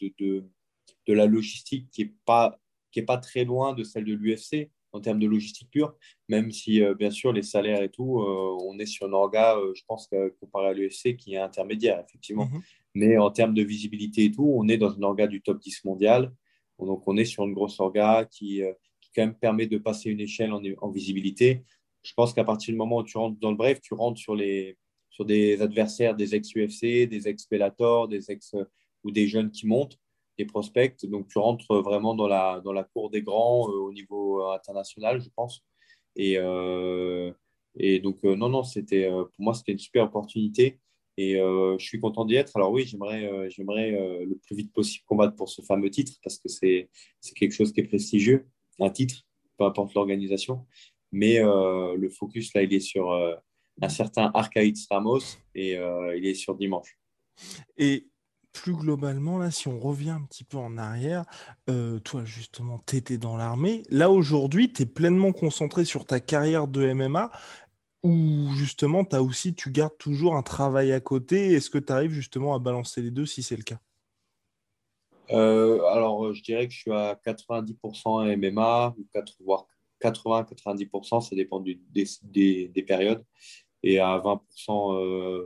de 0.00 0.44
de 1.06 1.12
la 1.12 1.26
logistique 1.26 1.90
qui 1.90 2.04
n'est 2.04 2.14
pas, 2.24 2.58
qui 2.90 3.00
est 3.00 3.04
pas 3.04 3.18
très 3.18 3.44
loin 3.44 3.74
de 3.74 3.82
celle 3.82 4.04
de 4.04 4.14
l'UFC 4.14 4.70
en 4.94 5.00
termes 5.00 5.18
de 5.18 5.26
logistique 5.26 5.68
pure, 5.70 5.94
même 6.28 6.52
si, 6.52 6.80
euh, 6.80 6.94
bien 6.94 7.10
sûr, 7.10 7.32
les 7.32 7.42
salaires 7.42 7.82
et 7.82 7.90
tout, 7.90 8.20
euh, 8.20 8.56
on 8.62 8.78
est 8.78 8.86
sur 8.86 9.06
un 9.06 9.12
orga, 9.12 9.56
euh, 9.56 9.72
je 9.74 9.82
pense, 9.86 10.08
comparé 10.40 10.68
à 10.68 10.72
l'UFC, 10.72 11.16
qui 11.16 11.34
est 11.34 11.38
intermédiaire, 11.38 12.02
effectivement. 12.06 12.46
Mhm. 12.46 12.62
Mais 12.94 13.18
en 13.18 13.30
termes 13.30 13.54
de 13.54 13.62
visibilité 13.62 14.26
et 14.26 14.30
tout, 14.30 14.48
on 14.56 14.68
est 14.68 14.78
dans 14.78 14.96
un 14.96 15.02
orga 15.02 15.26
du 15.26 15.42
top 15.42 15.60
10 15.60 15.84
mondial. 15.84 16.32
Donc, 16.78 17.06
on 17.08 17.16
est 17.16 17.24
sur 17.24 17.44
une 17.44 17.54
grosse 17.54 17.80
orga 17.80 18.24
qui, 18.24 18.62
qui 19.00 19.10
quand 19.14 19.22
même 19.22 19.34
permet 19.34 19.66
de 19.66 19.78
passer 19.78 20.10
une 20.10 20.20
échelle 20.20 20.52
en, 20.52 20.62
en 20.80 20.90
visibilité. 20.90 21.64
Je 22.04 22.12
pense 22.14 22.32
qu'à 22.32 22.44
partir 22.44 22.72
du 22.72 22.78
moment 22.78 22.98
où 22.98 23.02
tu 23.02 23.18
rentres 23.18 23.38
dans 23.40 23.50
le 23.50 23.56
bref, 23.56 23.80
tu 23.80 23.94
rentres 23.94 24.20
sur, 24.20 24.36
les, 24.36 24.76
sur 25.10 25.24
des 25.24 25.60
adversaires, 25.60 26.14
des 26.14 26.36
ex-UFC, 26.36 27.08
des 27.08 27.26
ex-Bellator, 27.26 28.06
des 28.06 28.30
ex 28.30 28.54
ou 29.02 29.10
des 29.10 29.26
jeunes 29.26 29.50
qui 29.50 29.66
montent 29.66 29.98
des 30.38 30.44
prospects. 30.44 31.04
Donc, 31.06 31.28
tu 31.28 31.38
rentres 31.38 31.74
vraiment 31.82 32.14
dans 32.14 32.28
la, 32.28 32.60
dans 32.64 32.72
la 32.72 32.84
cour 32.84 33.10
des 33.10 33.22
grands 33.22 33.68
euh, 33.68 33.72
au 33.72 33.92
niveau 33.92 34.42
euh, 34.42 34.54
international, 34.54 35.20
je 35.20 35.28
pense. 35.34 35.64
Et, 36.16 36.36
euh, 36.38 37.32
et 37.76 38.00
donc, 38.00 38.22
non, 38.22 38.48
non, 38.48 38.62
c'était 38.62 39.10
pour 39.10 39.30
moi, 39.38 39.54
c'était 39.54 39.72
une 39.72 39.78
super 39.78 40.04
opportunité. 40.04 40.78
Et 41.16 41.34
je 41.34 41.84
suis 41.84 42.00
content 42.00 42.24
d'y 42.24 42.34
être. 42.34 42.56
Alors 42.56 42.72
oui, 42.72 42.84
j'aimerais, 42.86 43.48
j'aimerais 43.50 43.92
le 44.24 44.36
plus 44.44 44.56
vite 44.56 44.72
possible 44.72 45.04
combattre 45.06 45.36
pour 45.36 45.48
ce 45.48 45.62
fameux 45.62 45.90
titre 45.90 46.12
parce 46.22 46.38
que 46.38 46.48
c'est, 46.48 46.88
c'est 47.20 47.34
quelque 47.34 47.52
chose 47.52 47.72
qui 47.72 47.80
est 47.80 47.84
prestigieux, 47.84 48.46
un 48.80 48.90
titre, 48.90 49.22
peu 49.56 49.64
importe 49.64 49.94
l'organisation. 49.94 50.66
Mais 51.10 51.40
le 51.40 52.08
focus, 52.10 52.54
là, 52.54 52.62
il 52.62 52.72
est 52.72 52.80
sur 52.80 53.12
un 53.12 53.88
certain 53.88 54.30
Arcaïd 54.34 54.76
Ramos 54.88 55.20
et 55.54 55.72
il 55.72 56.26
est 56.26 56.34
sur 56.34 56.54
dimanche. 56.56 56.96
Et 57.76 58.08
plus 58.54 58.74
globalement, 58.74 59.36
là, 59.36 59.50
si 59.50 59.68
on 59.68 59.78
revient 59.78 60.10
un 60.10 60.22
petit 60.22 60.44
peu 60.44 60.56
en 60.56 60.78
arrière, 60.78 61.24
euh, 61.68 61.98
toi, 61.98 62.24
justement, 62.24 62.80
tu 62.86 62.96
étais 62.96 63.18
dans 63.18 63.36
l'armée. 63.36 63.82
Là, 63.90 64.10
aujourd'hui, 64.10 64.72
tu 64.72 64.82
es 64.82 64.86
pleinement 64.86 65.32
concentré 65.32 65.84
sur 65.84 66.06
ta 66.06 66.20
carrière 66.20 66.68
de 66.68 66.92
MMA 66.94 67.30
ou 68.04 68.50
justement, 68.54 69.02
as 69.12 69.22
aussi, 69.22 69.54
tu 69.54 69.70
gardes 69.70 69.98
toujours 69.98 70.36
un 70.36 70.42
travail 70.42 70.92
à 70.92 71.00
côté. 71.00 71.52
Est-ce 71.52 71.68
que 71.68 71.78
tu 71.78 71.92
arrives 71.92 72.12
justement 72.12 72.54
à 72.54 72.58
balancer 72.58 73.02
les 73.02 73.10
deux 73.10 73.26
si 73.26 73.42
c'est 73.42 73.56
le 73.56 73.64
cas? 73.64 73.80
Euh, 75.30 75.82
Alors, 75.86 76.32
je 76.32 76.42
dirais 76.42 76.68
que 76.68 76.72
je 76.72 76.78
suis 76.78 76.92
à 76.92 77.18
90% 77.26 78.36
MMA, 78.36 78.94
voire 79.40 79.66
80-90%, 80.02 81.20
ça 81.22 81.34
dépend 81.34 81.60
des, 81.60 81.80
des, 82.22 82.82
périodes, 82.82 83.24
et 83.82 83.98
à 83.98 84.18
20% 84.18 85.44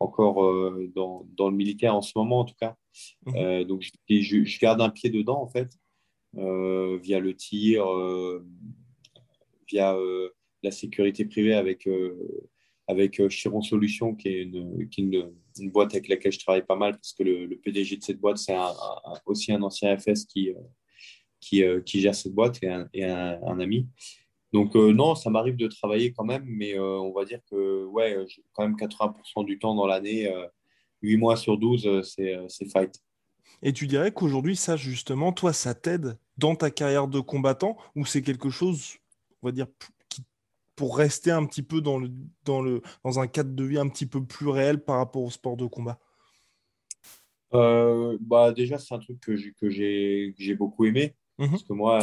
encore 0.00 0.44
euh, 0.44 0.90
dans, 0.94 1.26
dans, 1.36 1.48
le 1.50 1.56
militaire 1.56 1.94
en 1.94 2.02
ce 2.02 2.12
moment, 2.16 2.40
en 2.40 2.44
tout 2.44 2.54
cas. 2.60 2.76
Mhm. 3.26 3.36
Euh, 3.36 3.64
donc, 3.64 3.82
je, 3.82 4.44
je, 4.44 4.60
garde 4.60 4.80
un 4.80 4.90
pied 4.90 5.10
dedans, 5.10 5.40
en 5.40 5.48
fait, 5.48 5.70
euh, 6.36 6.98
via 7.02 7.20
le 7.20 7.34
tir, 7.34 7.86
via 9.68 9.96
la 10.62 10.70
sécurité 10.70 11.24
privée 11.24 11.54
avec, 11.54 11.88
avec 12.86 13.28
Chiron 13.28 13.62
Solutions, 13.62 14.14
qui 14.14 14.28
est, 14.28 14.42
une, 14.42 14.88
qui 14.88 15.02
une, 15.02 15.32
une, 15.58 15.70
boîte 15.70 15.94
avec 15.94 16.08
laquelle 16.08 16.32
je 16.32 16.38
travaille 16.38 16.64
pas 16.64 16.76
mal, 16.76 16.92
parce 16.92 17.12
que 17.12 17.22
le, 17.22 17.56
PDG 17.56 17.96
de 17.96 18.02
cette 18.02 18.20
boîte, 18.20 18.38
c'est 18.38 18.56
aussi 19.26 19.52
un 19.52 19.62
ancien 19.62 19.96
FS 19.96 20.24
qui, 20.24 20.50
qui, 21.40 21.62
qui, 21.84 22.00
gère 22.00 22.14
cette 22.14 22.34
boîte 22.34 22.62
et 22.62 22.68
un, 22.68 22.88
et 22.92 23.04
un 23.04 23.60
ami. 23.60 23.88
Donc 24.54 24.76
euh, 24.76 24.92
non, 24.92 25.16
ça 25.16 25.30
m'arrive 25.30 25.56
de 25.56 25.66
travailler 25.66 26.12
quand 26.12 26.22
même, 26.22 26.44
mais 26.46 26.78
euh, 26.78 27.00
on 27.00 27.12
va 27.12 27.24
dire 27.24 27.40
que 27.50 27.84
ouais, 27.86 28.24
quand 28.52 28.62
même 28.62 28.76
80% 28.76 29.44
du 29.44 29.58
temps 29.58 29.74
dans 29.74 29.88
l'année, 29.88 30.32
8 31.02 31.16
euh, 31.16 31.18
mois 31.18 31.36
sur 31.36 31.58
12, 31.58 32.02
c'est 32.08 32.70
fight. 32.70 33.02
Et 33.62 33.72
tu 33.72 33.88
dirais 33.88 34.12
qu'aujourd'hui, 34.12 34.54
ça 34.54 34.76
justement, 34.76 35.32
toi, 35.32 35.52
ça 35.52 35.74
t'aide 35.74 36.16
dans 36.38 36.54
ta 36.54 36.70
carrière 36.70 37.08
de 37.08 37.18
combattant 37.18 37.76
ou 37.96 38.06
c'est 38.06 38.22
quelque 38.22 38.48
chose, 38.48 38.98
on 39.42 39.48
va 39.48 39.52
dire, 39.52 39.66
pour 40.76 40.96
rester 40.96 41.32
un 41.32 41.44
petit 41.46 41.64
peu 41.64 41.80
dans, 41.80 41.98
le, 41.98 42.08
dans, 42.44 42.62
le, 42.62 42.80
dans 43.02 43.18
un 43.18 43.26
cadre 43.26 43.56
de 43.56 43.64
vie 43.64 43.78
un 43.78 43.88
petit 43.88 44.06
peu 44.06 44.24
plus 44.24 44.46
réel 44.46 44.84
par 44.84 44.98
rapport 44.98 45.24
au 45.24 45.30
sport 45.30 45.56
de 45.56 45.66
combat? 45.66 45.98
Bah 47.50 48.52
déjà, 48.52 48.78
c'est 48.78 48.94
un 48.94 49.00
truc 49.00 49.18
que 49.18 49.34
j'ai 49.68 50.54
beaucoup 50.56 50.84
aimé. 50.84 51.16
Mmh 51.38 51.48
parce 51.50 51.64
que 51.64 51.72
moi, 51.72 51.98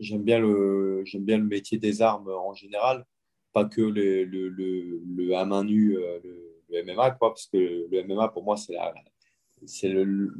j'aime 0.00 0.22
bien, 0.22 0.38
le, 0.40 1.02
j'aime 1.04 1.24
bien 1.24 1.38
le 1.38 1.44
métier 1.44 1.78
des 1.78 2.02
armes 2.02 2.28
en 2.28 2.54
général. 2.54 3.04
pas 3.52 3.64
que 3.64 3.80
le, 3.80 4.24
le, 4.24 4.48
le, 4.48 5.34
à 5.36 5.44
main 5.44 5.64
nue, 5.64 5.94
le, 5.94 6.82
MMA, 6.84 7.12
quoi, 7.12 7.30
parce 7.30 7.46
que 7.46 7.58
le 7.90 8.04
MMA, 8.04 8.28
pour 8.28 8.44
moi, 8.44 8.56
c'est 8.56 8.72
la, 8.72 8.94
c'est 9.66 9.88
le, 9.88 10.32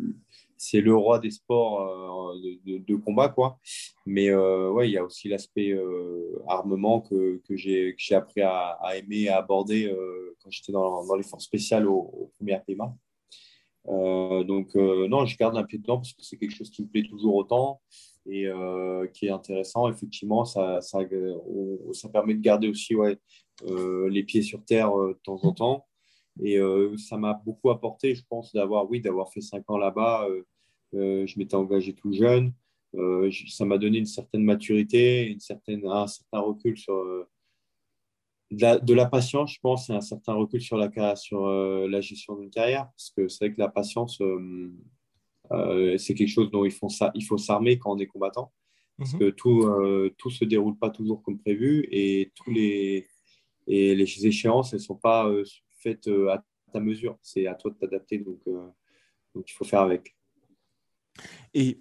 c'est 0.57 0.81
le 0.81 0.95
roi 0.95 1.19
des 1.19 1.31
sports 1.31 2.35
de, 2.37 2.79
de, 2.79 2.97
combat, 2.97 3.29
quoi. 3.29 3.59
Mais 4.07 4.33
ouais, 4.35 4.89
il 4.89 4.93
y 4.93 4.99
a 4.99 5.05
aussi 5.05 5.29
l'aspect 5.29 5.77
armement 6.49 7.01
que, 7.01 7.41
que 7.49 7.57
j'ai 7.57 7.97
appris 8.13 8.43
à, 8.43 8.79
à, 8.83 8.97
aimer, 8.97 9.29
à 9.29 9.39
aborder 9.39 9.93
quand 10.43 10.51
j'étais 10.51 10.73
dans, 10.73 11.05
dans 11.05 11.17
les 11.17 11.23
forces 11.25 11.45
spéciales 11.45 11.87
au, 11.89 11.99
au 11.99 12.33
premier 12.37 12.59
PMA. 12.67 12.95
Euh, 13.89 14.45
donc, 14.45 14.77
euh, 14.77 15.09
non, 15.09 15.25
je 15.27 15.37
garde 15.37 15.57
un 15.57 15.65
pied 15.65 15.79
dedans 15.79 15.97
parce 15.97 16.13
que 16.13 16.23
c'est 16.23 16.37
quelque 16.37 16.55
chose 16.55 16.71
qui 16.71 16.83
me 16.83 16.89
plaît 16.89 17.03
toujours 17.03 17.35
autant 17.35 17.81
et 18.27 18.47
euh, 18.47 19.07
qui 19.09 19.27
est 19.27 19.31
intéressant. 19.31 19.89
Effectivement, 19.89 20.45
ça, 20.45 20.81
ça, 20.81 21.01
permet 22.13 22.35
de 22.35 22.41
garder 22.41 22.69
aussi 22.69 22.95
ouais, 22.95 23.19
les 23.67 24.23
pieds 24.25 24.43
sur 24.43 24.65
terre 24.65 24.95
de 24.95 25.19
temps 25.25 25.41
en 25.43 25.53
temps. 25.53 25.87
Et 26.43 26.59
ça 26.97 27.17
m'a 27.17 27.35
beaucoup 27.35 27.71
apporté, 27.71 28.15
je 28.15 28.25
pense, 28.29 28.53
d'avoir 28.53 28.89
oui, 28.89 29.03
fait 29.33 29.41
cinq 29.41 29.69
ans 29.69 29.79
là-bas. 29.79 30.29
je 30.93 31.39
m'étais 31.39 31.57
engagé 31.57 31.95
tout 31.95 32.13
jeune. 32.13 32.53
ça 33.49 33.65
m'a 33.65 33.79
donné 33.79 33.99
une 33.99 34.07
certaine 34.07 34.45
maturité, 34.45 35.27
une 35.27 35.41
certaine, 35.41 35.87
un 35.87 36.07
certain 36.07 36.41
recul 36.41 36.77
sur, 36.79 37.27
de 38.51 38.95
la, 38.95 39.07
patience, 39.07 39.55
je 39.55 39.61
pense, 39.61 39.91
et 39.91 39.93
un 39.93 40.01
certain 40.01 40.35
recul 40.35 40.61
sur 40.61 40.77
la, 40.77 41.17
sur, 41.17 41.47
euh, 41.47 41.89
la 41.89 42.01
gestion 42.01 42.37
d'une 42.37 42.51
carrière. 42.51 42.89
Parce 42.97 43.11
que 43.11 43.29
c'est 43.29 43.47
vrai 43.47 43.55
que 43.55 43.61
la 43.61 43.69
patience, 43.69 44.21
euh, 44.21 44.73
euh, 45.53 45.97
c'est 45.99 46.15
quelque 46.15 46.29
chose 46.29 46.51
dont 46.51 46.65
il 46.65 46.73
faut, 46.73 46.89
il 47.15 47.25
faut 47.25 47.39
s'armer 47.39 47.79
quand 47.79 47.93
on 47.93 47.99
est 47.99 48.07
combattant. 48.07 48.53
Parce 48.99 49.15
mhm. 49.15 49.19
que 49.19 49.31
tout 49.31 49.65
ne 49.65 50.31
se 50.31 50.45
déroule 50.45 50.77
pas 50.77 50.91
toujours 50.91 51.23
comme 51.23 51.39
prévu 51.39 51.89
et, 51.91 52.33
tous 52.35 52.51
les, 52.51 53.07
et 53.67 53.95
les 53.95 54.27
échéances 54.27 54.75
ne 54.75 54.79
sont 54.79 54.97
pas 54.97 55.31
faites 55.83 56.09
à 56.29 56.45
ta 56.73 56.81
mesure. 56.81 57.17
C'est 57.23 57.47
à 57.47 57.55
toi 57.55 57.71
de 57.71 57.77
t'adapter. 57.77 58.19
Donc, 58.19 58.41
donc, 59.35 59.49
il 59.49 59.53
faut 59.53 59.65
faire 59.65 59.81
avec. 59.81 60.15
Et 61.55 61.81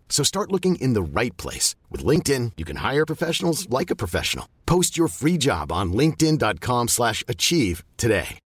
So 0.11 0.23
start 0.23 0.51
looking 0.51 0.75
in 0.75 0.93
the 0.93 1.01
right 1.01 1.35
place. 1.37 1.73
With 1.89 2.05
LinkedIn, 2.05 2.51
you 2.57 2.65
can 2.65 2.75
hire 2.75 3.05
professionals 3.07 3.67
like 3.71 3.89
a 3.89 3.95
professional. 3.95 4.45
Post 4.67 4.97
your 4.97 5.07
free 5.07 5.39
job 5.39 5.71
on 5.71 5.93
linkedin.com 5.93 6.89
slash 6.89 7.23
achieve 7.27 7.83
today. 7.97 8.37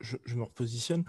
je, 0.00 0.16
je, 0.24 0.34
me 0.36 0.44
repositionne. 0.44 1.04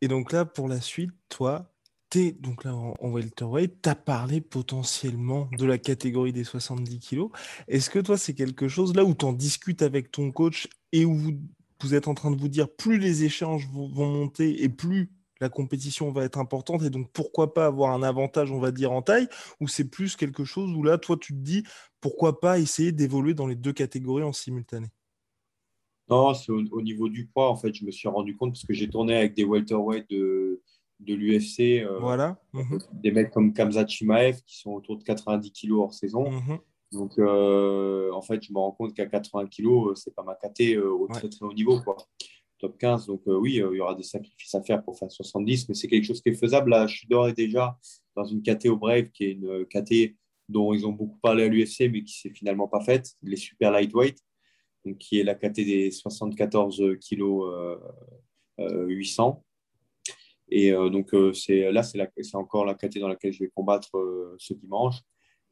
Et 0.00 0.08
donc 0.08 0.32
là, 0.32 0.44
pour 0.44 0.68
la 0.68 0.80
suite, 0.80 1.10
toi, 1.28 1.70
t'es 2.10 2.32
donc 2.32 2.64
là 2.64 2.74
en, 2.74 2.94
en 3.00 3.10
welterweight, 3.10 3.82
tu 3.82 3.88
as 3.88 3.94
parlé 3.94 4.40
potentiellement 4.40 5.48
de 5.56 5.64
la 5.64 5.78
catégorie 5.78 6.32
des 6.32 6.44
70 6.44 6.98
kilos. 6.98 7.30
Est-ce 7.68 7.90
que 7.90 7.98
toi, 7.98 8.18
c'est 8.18 8.34
quelque 8.34 8.68
chose 8.68 8.94
là 8.94 9.04
où 9.04 9.14
tu 9.14 9.24
en 9.24 9.32
discutes 9.32 9.82
avec 9.82 10.10
ton 10.10 10.32
coach 10.32 10.68
et 10.92 11.04
où 11.04 11.14
vous, 11.14 11.32
vous, 11.82 11.94
êtes 11.94 12.08
en 12.08 12.14
train 12.14 12.30
de 12.30 12.36
vous 12.36 12.48
dire 12.48 12.68
plus 12.68 12.98
les 12.98 13.24
échanges 13.24 13.68
vont, 13.72 13.88
vont 13.88 14.10
monter 14.10 14.62
et 14.62 14.68
plus 14.68 15.10
la 15.40 15.48
compétition 15.48 16.10
va 16.10 16.24
être 16.24 16.38
importante 16.38 16.82
et 16.82 16.90
donc 16.90 17.10
pourquoi 17.12 17.54
pas 17.54 17.66
avoir 17.66 17.92
un 17.92 18.02
avantage, 18.02 18.50
on 18.50 18.58
va 18.58 18.70
dire, 18.70 18.92
en 18.92 19.02
taille, 19.02 19.28
ou 19.60 19.68
c'est 19.68 19.88
plus 19.88 20.16
quelque 20.16 20.44
chose 20.44 20.72
où 20.72 20.82
là, 20.82 20.98
toi, 20.98 21.16
tu 21.16 21.32
te 21.32 21.38
dis 21.38 21.64
pourquoi 22.00 22.40
pas 22.40 22.58
essayer 22.58 22.92
d'évoluer 22.92 23.34
dans 23.34 23.46
les 23.46 23.56
deux 23.56 23.72
catégories 23.72 24.22
en 24.22 24.32
simultané? 24.32 24.88
Non, 26.08 26.32
c'est 26.32 26.50
au, 26.50 26.82
niveau 26.82 27.08
du 27.08 27.26
poids, 27.26 27.50
en 27.50 27.56
fait, 27.56 27.74
je 27.74 27.84
me 27.84 27.90
suis 27.90 28.08
rendu 28.08 28.34
compte 28.34 28.52
parce 28.52 28.64
que 28.64 28.72
j'ai 28.72 28.88
tourné 28.88 29.14
avec 29.14 29.34
des 29.34 29.44
welterweight 29.44 30.08
de, 30.08 30.62
de 31.00 31.14
l'UFC. 31.14 31.84
Euh, 31.84 31.98
voilà. 32.00 32.40
Mhm. 32.54 32.78
Des 32.92 33.10
mecs 33.10 33.30
comme 33.30 33.52
Kamzat 33.52 33.86
Chimaev 33.86 34.40
qui 34.46 34.58
sont 34.58 34.70
autour 34.70 34.96
de 34.96 35.04
90 35.04 35.52
kilos 35.52 35.80
hors 35.80 35.94
saison. 35.94 36.30
Mhm. 36.30 36.58
Donc, 36.92 37.18
euh, 37.18 38.10
en 38.12 38.22
fait, 38.22 38.42
je 38.42 38.50
me 38.54 38.58
rends 38.58 38.72
compte 38.72 38.94
qu'à 38.94 39.04
80 39.04 39.46
kilos, 39.48 39.90
euh, 39.90 39.94
c'est 39.94 40.14
pas 40.14 40.22
ma 40.22 40.34
caté 40.34 40.78
au 40.78 41.06
très 41.08 41.28
très 41.28 41.44
haut 41.44 41.52
niveau. 41.52 41.82
Quoi 41.82 41.98
top 42.58 42.78
15. 42.78 43.06
Donc 43.06 43.22
euh, 43.26 43.36
oui, 43.36 43.60
euh, 43.60 43.70
il 43.72 43.78
y 43.78 43.80
aura 43.80 43.94
des 43.94 44.02
sacrifices 44.02 44.54
à 44.54 44.62
faire 44.62 44.82
pour 44.82 44.98
faire 44.98 45.10
70, 45.10 45.68
mais 45.68 45.74
c'est 45.74 45.88
quelque 45.88 46.04
chose 46.04 46.20
qui 46.20 46.30
est 46.30 46.34
faisable. 46.34 46.70
Là, 46.70 46.86
je 46.86 46.98
suis 46.98 47.08
d'ores 47.08 47.28
et 47.28 47.32
déjà 47.32 47.78
dans 48.14 48.24
une 48.24 48.42
KT 48.42 48.66
au 48.66 48.76
Brave, 48.76 49.10
qui 49.10 49.24
est 49.24 49.32
une 49.32 49.64
KT 49.66 50.16
dont 50.48 50.72
ils 50.72 50.86
ont 50.86 50.92
beaucoup 50.92 51.18
parlé 51.18 51.44
à 51.44 51.48
l'UFC, 51.48 51.90
mais 51.90 52.02
qui 52.02 52.18
s'est 52.18 52.30
finalement 52.30 52.68
pas 52.68 52.80
faite, 52.80 53.14
les 53.22 53.36
super 53.36 53.70
lightweight, 53.70 54.18
donc 54.84 54.98
qui 54.98 55.20
est 55.20 55.24
la 55.24 55.34
KT 55.34 55.56
des 55.56 55.90
74 55.90 56.82
kg 57.08 57.22
800. 58.58 59.44
Et 60.50 60.72
euh, 60.72 60.88
donc 60.88 61.14
c'est 61.34 61.70
là, 61.70 61.82
c'est 61.82 62.34
encore 62.34 62.64
la 62.64 62.74
KT 62.74 62.98
dans 62.98 63.08
laquelle 63.08 63.32
je 63.32 63.40
vais 63.40 63.50
combattre 63.54 63.90
ce 64.38 64.54
dimanche. 64.54 64.96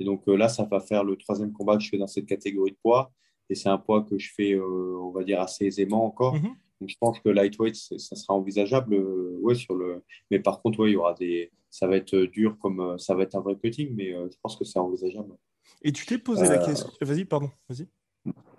Et 0.01 0.05
donc 0.05 0.27
là, 0.27 0.49
ça 0.49 0.65
va 0.65 0.81
faire 0.81 1.05
le 1.05 1.17
troisième 1.17 1.53
combat 1.53 1.77
que 1.77 1.83
je 1.83 1.89
fais 1.91 1.99
dans 1.99 2.07
cette 2.07 2.27
catégorie 2.27 2.73
de 2.73 2.79
poids. 2.83 3.13
Et 3.49 3.55
c'est 3.55 3.69
un 3.69 3.79
poids 3.79 4.03
que 4.03 4.19
je 4.19 4.31
fais, 4.35 4.59
on 4.59 5.11
va 5.11 5.23
dire, 5.23 5.41
assez 5.41 5.67
aisément 5.67 6.05
encore. 6.05 6.37
Mm-hmm. 6.37 6.55
Donc, 6.81 6.91
je 6.91 6.97
pense 7.01 7.21
que 7.21 7.29
lightweight, 7.29 7.77
ça 7.77 8.17
sera 8.17 8.35
envisageable. 8.35 8.95
Euh, 8.95 9.39
ouais, 9.41 9.55
sur 9.55 9.75
le... 9.75 10.03
Mais 10.31 10.41
par 10.41 10.61
contre, 10.61 10.81
ouais, 10.81 10.91
il 10.91 10.95
y 10.95 10.97
aura 10.97 11.15
des... 11.15 11.51
ça 11.71 11.87
va 11.87 11.97
être 11.97 12.17
dur 12.17 12.57
comme 12.59 12.81
euh, 12.81 12.99
ça 12.99 13.15
va 13.15 13.23
être 13.23 13.35
un 13.35 13.41
vrai 13.41 13.57
cutting, 13.57 13.95
mais 13.95 14.13
euh, 14.13 14.29
je 14.31 14.37
pense 14.43 14.57
que 14.57 14.65
c'est 14.65 14.79
envisageable. 14.79 15.35
Et 15.83 15.93
tu 15.93 16.07
t'es 16.07 16.19
posé 16.19 16.47
la 16.49 16.59
question. 16.59 16.91
Vas-y, 17.01 17.25
pardon, 17.25 17.51
vas-y. 17.69 17.89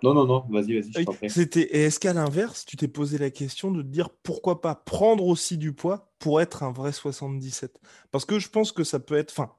Non, 0.02 0.14
non, 0.14 0.26
non, 0.26 0.46
vas-y, 0.48 0.80
vas-y. 0.80 1.28
C'était, 1.28 1.76
est-ce 1.76 2.00
qu'à 2.00 2.12
l'inverse, 2.12 2.64
tu 2.64 2.76
t'es 2.76 2.88
posé 2.88 3.18
la 3.18 3.30
question 3.30 3.70
de 3.70 3.82
te 3.82 3.88
dire 3.88 4.10
pourquoi 4.10 4.60
pas 4.60 4.74
prendre 4.74 5.26
aussi 5.26 5.58
du 5.58 5.72
poids 5.72 6.10
pour 6.18 6.40
être 6.40 6.62
un 6.62 6.72
vrai 6.72 6.92
77 6.92 7.78
Parce 8.10 8.24
que 8.24 8.38
je 8.38 8.48
pense 8.48 8.72
que 8.72 8.84
ça 8.84 8.98
peut 8.98 9.16
être. 9.16 9.32
Enfin, 9.32 9.52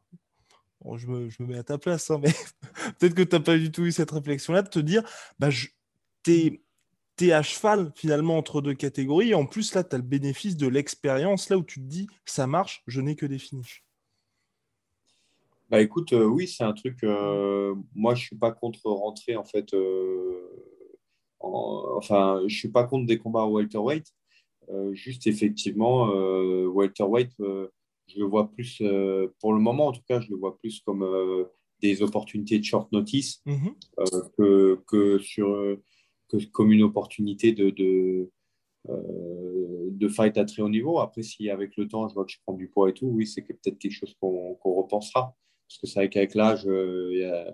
je, 0.98 1.08
me, 1.08 1.30
je, 1.30 1.44
me, 1.44 1.50
mets 1.50 1.58
à 1.58 1.64
ta 1.64 1.78
place, 1.78 2.10
hein, 2.10 2.20
mais 2.24 2.32
peut-être 3.00 3.14
que 3.14 3.22
tu 3.22 3.36
n'as 3.36 3.42
pas 3.42 3.58
du 3.58 3.72
tout 3.72 3.86
eu 3.86 3.92
cette 3.92 4.12
réflexion-là 4.12 4.64
de 4.64 4.70
te 4.70 4.80
dire 4.80 5.04
bah, 5.38 5.50
je, 5.50 5.68
t'es 6.24 6.64
tu 7.20 7.32
à 7.32 7.42
cheval 7.42 7.92
finalement 7.96 8.38
entre 8.38 8.62
deux 8.62 8.74
catégories. 8.74 9.34
en 9.34 9.46
plus, 9.46 9.74
là, 9.76 9.84
tu 9.84 9.96
as 9.96 10.00
le 10.00 10.04
bénéfice 10.04 10.56
de 10.56 10.68
l'expérience, 10.68 11.50
là 11.50 11.58
où 11.58 11.64
tu 11.64 11.80
te 11.80 11.86
dis, 11.86 12.08
ça 12.26 12.48
marche, 12.48 12.82
je 12.88 13.02
n'ai 13.02 13.16
que 13.16 13.26
des 13.26 13.40
finishes. 13.40 13.84
Bah 15.70 15.82
écoute, 15.82 16.14
euh, 16.14 16.26
oui, 16.26 16.48
c'est 16.48 16.64
un 16.64 16.74
truc. 16.74 17.04
Euh, 17.04 17.76
moi, 17.94 18.16
je 18.16 18.24
suis 18.26 18.36
pas 18.36 18.52
contre 18.52 18.90
rentrer 18.90 19.36
en 19.36 19.44
fait. 19.44 19.74
Euh, 19.74 20.50
enfin, 21.40 22.42
je 22.48 22.56
suis 22.56 22.70
pas 22.70 22.86
contre 22.86 23.06
des 23.06 23.20
combats 23.20 23.46
welterweight. 23.46 24.08
juste 24.94 25.28
effectivement, 25.28 26.08
welterweight, 26.68 27.32
je 27.40 28.20
le 28.20 28.26
vois 28.26 28.50
plus 28.50 28.82
pour 29.40 29.54
le 29.54 29.60
moment, 29.60 29.88
en 29.88 29.92
tout 29.92 30.02
cas, 30.08 30.20
je 30.20 30.30
le 30.30 30.38
vois 30.38 30.58
plus 30.58 30.82
comme 30.82 31.06
des 31.82 32.02
opportunités 32.02 32.60
de 32.60 32.64
short 32.64 32.92
notice 32.92 33.42
mhm. 33.46 33.74
que, 34.38 34.82
que, 34.88 35.20
sur 35.20 35.78
comme 36.52 36.72
une 36.72 36.84
opportunité 36.84 37.54
de, 37.54 38.30
euh, 38.88 39.90
de, 39.92 40.08
fight 40.08 40.38
à 40.38 40.46
très 40.46 40.62
haut 40.62 40.70
niveau. 40.70 41.00
Après, 41.00 41.24
si 41.24 41.50
avec 41.50 41.76
le 41.78 41.88
temps, 41.88 42.08
je 42.08 42.14
vois 42.14 42.26
que 42.26 42.32
je 42.32 42.38
prends 42.46 42.54
du 42.54 42.68
poids 42.70 42.90
et 42.90 42.94
tout, 42.94 43.08
oui, 43.08 43.28
c'est 43.28 43.42
peut-être 43.42 43.78
quelque 43.78 43.92
chose 43.92 44.16
qu'on 44.20 44.58
repensera. 44.64 45.36
Parce 45.68 45.80
que 45.80 45.88
c'est 45.88 46.00
vrai 46.00 46.10
qu'avec 46.10 46.34
l'âge, 46.34 46.66
euh, 46.66 47.46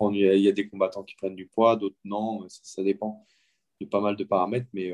on 0.00 0.12
il 0.12 0.20
y, 0.20 0.48
a 0.48 0.52
des 0.52 0.68
combattants 0.68 1.04
qui 1.04 1.14
prennent 1.16 1.36
du 1.36 1.46
poids, 1.46 1.76
d'autres 1.76 1.96
non. 2.04 2.44
Ça, 2.48 2.82
dépend 2.82 3.24
de 3.80 3.86
pas 3.86 4.00
mal 4.00 4.16
de 4.16 4.24
paramètres. 4.24 4.68
Mais 4.74 4.92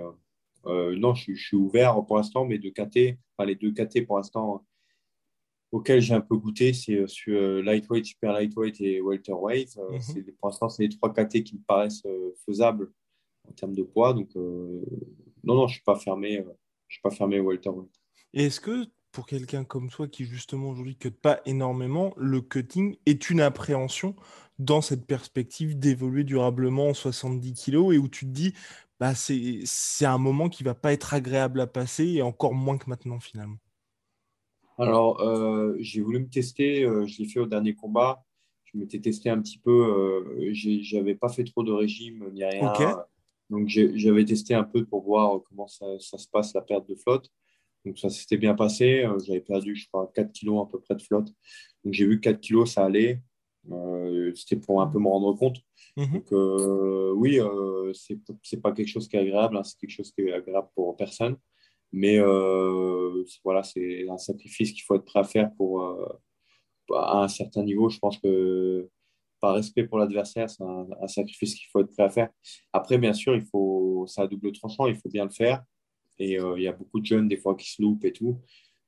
euh, 0.66 0.96
non, 0.96 1.14
je, 1.14 1.34
suis 1.34 1.56
ouvert 1.56 2.04
pour 2.06 2.16
l'instant, 2.16 2.44
mais 2.44 2.58
de 2.58 2.70
KT, 2.70 3.18
les 3.46 3.54
deux 3.56 3.72
KT 3.72 4.06
pour 4.06 4.16
l'instant, 4.18 4.64
auquel 5.72 6.00
j'ai 6.00 6.14
un 6.14 6.20
peu 6.20 6.36
goûté, 6.36 6.72
c'est 6.72 6.96
euh, 6.96 7.06
sur 7.06 7.34
euh, 7.34 7.62
lightweight, 7.62 8.04
super 8.04 8.32
lightweight 8.32 8.80
et 8.80 9.00
welterweight. 9.00 9.76
Mhm. 9.76 10.32
Pour 10.38 10.48
l'instant, 10.48 10.68
c'est 10.68 10.82
les 10.82 10.88
trois 10.88 11.12
KT 11.12 11.42
qui 11.42 11.56
me 11.56 11.62
paraissent 11.66 12.02
faisables 12.46 12.90
en 13.48 13.52
termes 13.52 13.74
de 13.74 13.82
poids. 13.82 14.12
Donc, 14.14 14.34
non, 14.34 15.54
non, 15.54 15.66
je 15.66 15.72
ne 15.72 15.76
suis 15.76 15.84
pas 15.84 15.96
fermé. 15.96 16.44
je 16.88 16.94
suis 16.94 17.02
pas 17.02 17.10
fermé 17.10 17.40
welterweight. 17.40 17.90
Et 18.32 18.46
est-ce 18.46 18.60
que 18.60 18.86
pour 19.12 19.26
quelqu'un 19.26 19.64
comme 19.64 19.90
toi 19.90 20.06
qui 20.06 20.24
justement 20.24 20.70
aujourd'hui 20.70 20.96
ne 21.02 21.10
cut 21.10 21.10
pas 21.10 21.40
énormément, 21.44 22.14
le 22.16 22.40
cutting 22.40 22.96
est 23.06 23.30
une 23.30 23.40
appréhension 23.40 24.14
dans 24.58 24.80
cette 24.80 25.06
perspective 25.06 25.78
d'évoluer 25.78 26.22
durablement 26.22 26.88
en 26.88 26.94
70 26.94 27.54
kg 27.54 27.92
et 27.92 27.98
où 27.98 28.08
tu 28.08 28.26
te 28.26 28.30
dis 28.30 28.54
bah 29.00 29.14
c'est 29.14 30.04
un 30.04 30.18
moment 30.18 30.48
qui 30.48 30.62
va 30.62 30.74
pas 30.74 30.92
être 30.92 31.14
agréable 31.14 31.60
à 31.60 31.66
passer 31.66 32.06
et 32.06 32.22
encore 32.22 32.54
moins 32.54 32.78
que 32.78 32.88
maintenant 32.88 33.18
finalement? 33.18 33.56
Alors, 34.80 35.20
euh, 35.20 35.76
j'ai 35.78 36.00
voulu 36.00 36.20
me 36.20 36.28
tester. 36.28 36.84
Euh, 36.84 37.06
je 37.06 37.18
l'ai 37.18 37.28
fait 37.28 37.40
au 37.40 37.46
dernier 37.46 37.74
combat. 37.74 38.24
Je 38.64 38.78
m'étais 38.78 39.00
testé 39.00 39.30
un 39.30 39.40
petit 39.40 39.58
peu. 39.58 39.70
Euh, 39.70 40.50
je 40.52 40.96
n'avais 40.96 41.14
pas 41.14 41.28
fait 41.28 41.44
trop 41.44 41.62
de 41.62 41.72
régime 41.72 42.28
ni 42.32 42.44
rien. 42.44 42.72
Donc, 43.50 43.66
j'avais 43.68 44.24
testé 44.24 44.54
un 44.54 44.62
peu 44.64 44.84
pour 44.84 45.02
voir 45.02 45.40
comment 45.48 45.66
ça, 45.66 45.98
se 45.98 46.28
passe, 46.30 46.54
la 46.54 46.62
perte 46.62 46.88
de 46.88 46.94
flotte. 46.94 47.28
Donc, 47.84 47.98
ça 47.98 48.08
s'était 48.08 48.36
bien 48.36 48.54
passé. 48.54 49.06
J'avais 49.24 49.40
perdu, 49.40 49.74
je 49.74 49.88
crois, 49.88 50.10
4 50.14 50.32
kilos 50.32 50.66
à 50.66 50.70
peu 50.70 50.80
près 50.80 50.94
de 50.94 51.02
flotte. 51.02 51.28
Donc, 51.84 51.92
j'ai 51.92 52.06
vu 52.06 52.20
que 52.20 52.30
4 52.30 52.40
kilos, 52.40 52.72
ça 52.72 52.84
allait. 52.84 53.20
C'était 54.34 54.56
pour 54.56 54.80
un 54.80 54.86
peu 54.86 54.98
me 54.98 55.08
rendre 55.08 55.34
compte. 55.34 55.58
Mhm. 55.96 56.12
Donc, 56.12 56.32
oui, 57.16 57.38
ce 57.92 58.14
c'est 58.42 58.60
pas 58.60 58.72
quelque 58.72 58.88
chose 58.88 59.08
qui 59.08 59.16
est 59.16 59.20
agréable. 59.20 59.56
Hein. 59.56 59.64
c'est 59.64 59.78
quelque 59.78 59.90
chose 59.90 60.12
qui 60.12 60.22
est 60.22 60.32
agréable 60.32 60.68
pour 60.74 60.96
personne. 60.96 61.36
Mais 61.92 62.18
voilà, 63.44 63.62
c'est 63.62 64.08
un 64.08 64.18
sacrifice 64.18 64.72
qu'il 64.72 64.82
faut 64.82 64.96
être 64.96 65.04
prêt 65.04 65.20
à 65.20 65.24
faire 65.24 65.50
pour, 65.56 65.82
à 66.94 67.24
un 67.24 67.28
certain 67.28 67.62
niveau. 67.62 67.88
Je 67.88 67.98
pense 67.98 68.18
que 68.18 68.88
par 69.40 69.54
respect 69.54 69.84
pour 69.84 69.98
l'adversaire, 69.98 70.48
c'est 70.48 70.62
un, 70.62 71.08
sacrifice 71.08 71.54
qu'il 71.54 71.66
faut 71.72 71.80
être 71.80 71.92
prêt 71.92 72.04
à 72.04 72.10
faire. 72.10 72.28
Après, 72.72 72.98
bien 72.98 73.12
sûr, 73.12 73.34
il 73.34 73.44
faut, 73.46 74.04
ça 74.06 74.22
a 74.22 74.26
double 74.26 74.52
tranchant, 74.52 74.86
il 74.86 74.96
faut 74.96 75.08
bien 75.08 75.24
le 75.24 75.30
faire. 75.30 75.64
Et 76.18 76.38
euh, 76.38 76.58
il 76.58 76.62
y 76.62 76.68
a 76.68 76.72
beaucoup 76.72 77.00
de 77.00 77.06
jeunes, 77.06 77.28
des 77.28 77.38
fois, 77.38 77.54
qui 77.54 77.70
se 77.70 77.80
loupent 77.80 78.04
et 78.04 78.12
tout. 78.12 78.38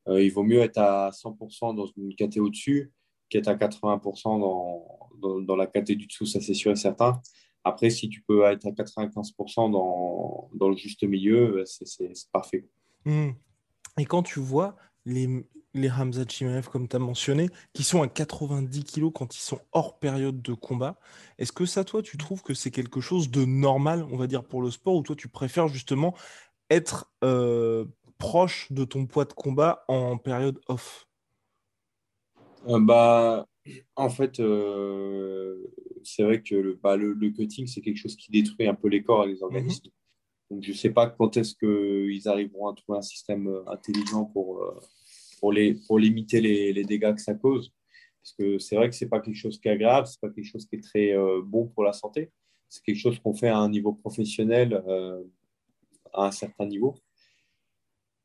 Euh, 0.09 0.23
il 0.23 0.31
vaut 0.31 0.43
mieux 0.43 0.61
être 0.61 0.79
à 0.79 1.11
100% 1.11 1.75
dans 1.75 1.87
une 1.97 2.15
caté 2.15 2.41
au-dessus 2.41 2.93
qu'être 3.29 3.49
à 3.49 3.55
80% 3.55 4.41
dans, 4.41 5.41
dans, 5.41 5.57
la 5.57 5.67
caté 5.67 5.97
du 5.97 6.07
dessous, 6.07 6.27
ça 6.27 6.41
c'est 6.41 6.53
sûr 6.53 6.73
et 6.73 6.77
certain. 6.77 7.23
Après, 7.65 7.89
si 7.89 8.11
tu 8.11 8.23
peux 8.23 8.45
être 8.45 8.67
à 8.67 8.73
95% 8.73 9.71
dans, 9.71 10.51
dans 10.53 10.69
le 10.69 10.77
juste 10.77 11.03
milieu, 11.05 11.63
c'est 11.65 12.13
parfait. 12.31 12.67
Mmh. 13.05 13.31
Et 13.99 14.05
quand 14.05 14.23
tu 14.23 14.41
vois 14.41 14.77
les, 15.05 15.45
les 15.75 15.91
Hamza 15.91 16.25
Chimaev, 16.27 16.69
comme 16.69 16.89
tu 16.89 16.97
as 16.97 16.99
mentionné, 16.99 17.49
qui 17.73 17.83
sont 17.83 18.03
à 18.03 18.09
90 18.09 18.85
kg 18.85 19.11
quand 19.13 19.37
ils 19.37 19.41
sont 19.41 19.61
hors 19.73 19.99
période 19.99 20.43
de 20.43 20.55
combat. 20.55 20.99
Est-ce 21.39 21.53
que 21.53 21.67
ça, 21.67 21.85
toi, 21.85 22.03
tu 22.03 22.17
trouves 22.17 22.43
que 22.43 22.55
c'est 22.55 22.71
quelque 22.71 23.01
chose 23.01 23.31
de 23.31 23.45
normal, 23.45 24.07
on 24.11 24.17
va 24.17 24.27
dire, 24.27 24.45
pour 24.45 24.63
le 24.63 24.71
sport, 24.71 24.97
ou 24.97 25.03
toi, 25.03 25.17
tu 25.17 25.29
préfères 25.29 25.69
justement 25.69 26.15
être 26.71 27.11
euh, 27.25 27.85
proche 28.19 28.71
de 28.71 28.85
ton 28.85 29.07
poids 29.07 29.25
de 29.25 29.33
combat 29.33 29.85
en 29.89 30.19
période 30.19 30.61
off? 30.69 31.07
Euh, 32.69 32.79
bah, 32.79 33.47
En 33.97 34.11
fait, 34.11 34.41
euh, 34.41 35.57
c'est 36.03 36.23
vrai 36.23 36.43
que 36.43 36.55
le, 36.55 36.79
bah, 36.83 36.97
le, 36.97 37.15
cutting, 37.31 37.67
c'est 37.67 37.81
quelque 37.81 37.99
chose 37.99 38.17
qui 38.17 38.31
détruit 38.31 38.69
un 38.69 38.75
peu 38.75 38.89
les 38.89 39.03
corps 39.03 39.25
et 39.25 39.29
les 39.29 39.43
organismes. 39.43 39.87
Mhm. 39.87 39.93
Je 40.61 40.71
ne 40.71 40.77
sais 40.77 40.91
pas 40.91 41.09
quand 41.09 41.37
est-ce 41.37 41.55
qu'ils 41.55 42.29
arriveront 42.29 42.69
à 42.69 42.75
trouver 42.75 42.99
un 42.99 43.03
système 43.03 43.51
intelligent 43.67 44.25
pour 44.27 44.63
pour 45.43 45.99
limiter 45.99 46.41
les, 46.41 46.85
dégâts 46.85 47.15
que 47.15 47.21
ça 47.21 47.35
cause. 47.35 47.73
Parce 48.23 48.35
que 48.35 48.59
c'est 48.59 48.77
vrai 48.77 48.89
que 48.89 48.95
ce 48.95 49.05
n'est 49.05 49.09
pas 49.09 49.21
quelque 49.21 49.37
chose 49.37 49.59
qui 49.59 49.69
est 49.69 49.73
agréable, 49.73 50.07
ce 50.07 50.13
n'est 50.15 50.29
pas 50.29 50.35
quelque 50.35 50.47
chose 50.47 50.67
qui 50.67 50.77
est 50.77 50.83
très 50.83 51.13
euh, 51.13 51.43
bon 51.45 51.67
pour 51.67 51.83
la 51.83 51.93
santé. 51.93 52.31
C'est 52.69 52.83
quelque 52.85 52.99
chose 52.99 53.19
qu'on 53.19 53.35
fait 53.35 53.49
à 53.49 53.59
un 53.59 53.69
niveau 53.69 53.93
professionnel, 53.93 54.83
euh, 54.87 55.23
à 56.15 56.27
un 56.27 56.31
certain 56.31 56.67
niveau. 56.67 56.95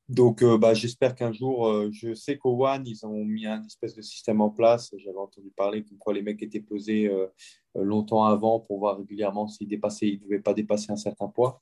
Donc, 0.07 0.43
euh, 0.43 0.57
bah, 0.57 0.73
j'espère 0.73 1.15
qu'un 1.15 1.33
jour, 1.33 1.91
je 1.91 2.13
sais 2.13 2.37
qu'au 2.37 2.65
One, 2.65 2.85
ils 2.85 3.05
ont 3.05 3.25
mis 3.25 3.45
un 3.45 3.65
espèce 3.65 3.95
de 3.95 4.01
système 4.01 4.39
en 4.39 4.51
place. 4.51 4.93
J'avais 4.97 5.17
entendu 5.17 5.49
parler 5.49 5.83
comme 5.83 5.97
quoi 5.97 6.13
les 6.13 6.21
mecs 6.21 6.41
étaient 6.43 6.61
pesés 6.61 7.09
longtemps 7.75 8.23
avant 8.23 8.59
pour 8.59 8.79
voir 8.79 8.97
régulièrement 8.97 9.47
s'ils 9.47 9.67
ne 9.67 10.23
devaient 10.23 10.39
pas 10.39 10.53
dépasser 10.53 10.91
un 10.91 10.97
certain 10.97 11.27
poids. 11.27 11.61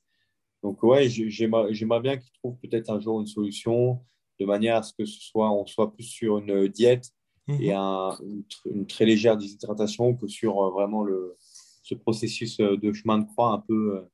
Donc, 0.66 0.82
ouais, 0.82 1.08
j'aimerais 1.10 2.02
bien 2.02 2.18
qu'ils 2.18 2.32
trouvent 2.32 2.58
peut-être 2.58 2.90
un 2.90 3.00
jour 3.00 3.22
une 3.22 3.28
solution 3.28 4.00
de 4.40 4.46
manière 4.48 4.78
à 4.78 4.82
ce 4.82 4.94
que 4.98 5.06
ce 5.06 5.22
soit, 5.22 5.52
on 5.52 5.68
soit 5.68 5.94
plus 5.94 6.06
sur 6.06 6.40
une 6.40 6.68
diète 6.70 7.12
mhm. 7.48 7.62
et 7.62 7.72
une, 7.72 8.88
très 8.88 9.06
légère 9.06 9.38
déshydratation 9.38 10.16
que 10.16 10.26
sur 10.26 10.60
euh, 10.60 10.72
vraiment 10.72 11.04
le, 11.04 11.36
ce 11.84 11.94
processus 11.94 12.60
euh, 12.62 12.78
de 12.78 12.92
chemin 12.94 13.20
de 13.20 13.26
croix 13.26 13.52
un 13.52 13.60
peu 13.60 14.08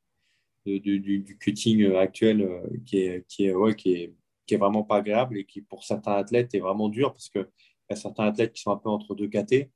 euh, 0.68 0.80
du, 0.82 1.38
cutting 1.40 1.96
actuel 1.96 2.46
qui 2.86 2.98
est, 2.98 3.26
qui, 3.30 3.46
est, 3.46 3.54
ouais, 3.54 3.74
qui, 3.74 3.94
est, 3.94 4.14
qui 4.46 4.56
est 4.56 4.58
vraiment 4.58 4.84
pas 4.84 4.98
agréable 4.98 5.38
et 5.38 5.46
qui, 5.46 5.62
pour 5.62 5.86
certains 5.86 6.16
athlètes, 6.16 6.54
est 6.54 6.60
vraiment 6.60 6.90
dur 6.90 7.14
parce 7.14 7.30
qu'il 7.30 7.48
y 7.90 7.94
a 7.94 7.96
certains 7.96 8.26
athlètes 8.26 8.52
qui 8.52 8.62
sont 8.62 8.72
un 8.72 8.78
peu 8.78 8.90
entre 8.90 9.16
deux 9.16 9.30
catés. 9.30 9.72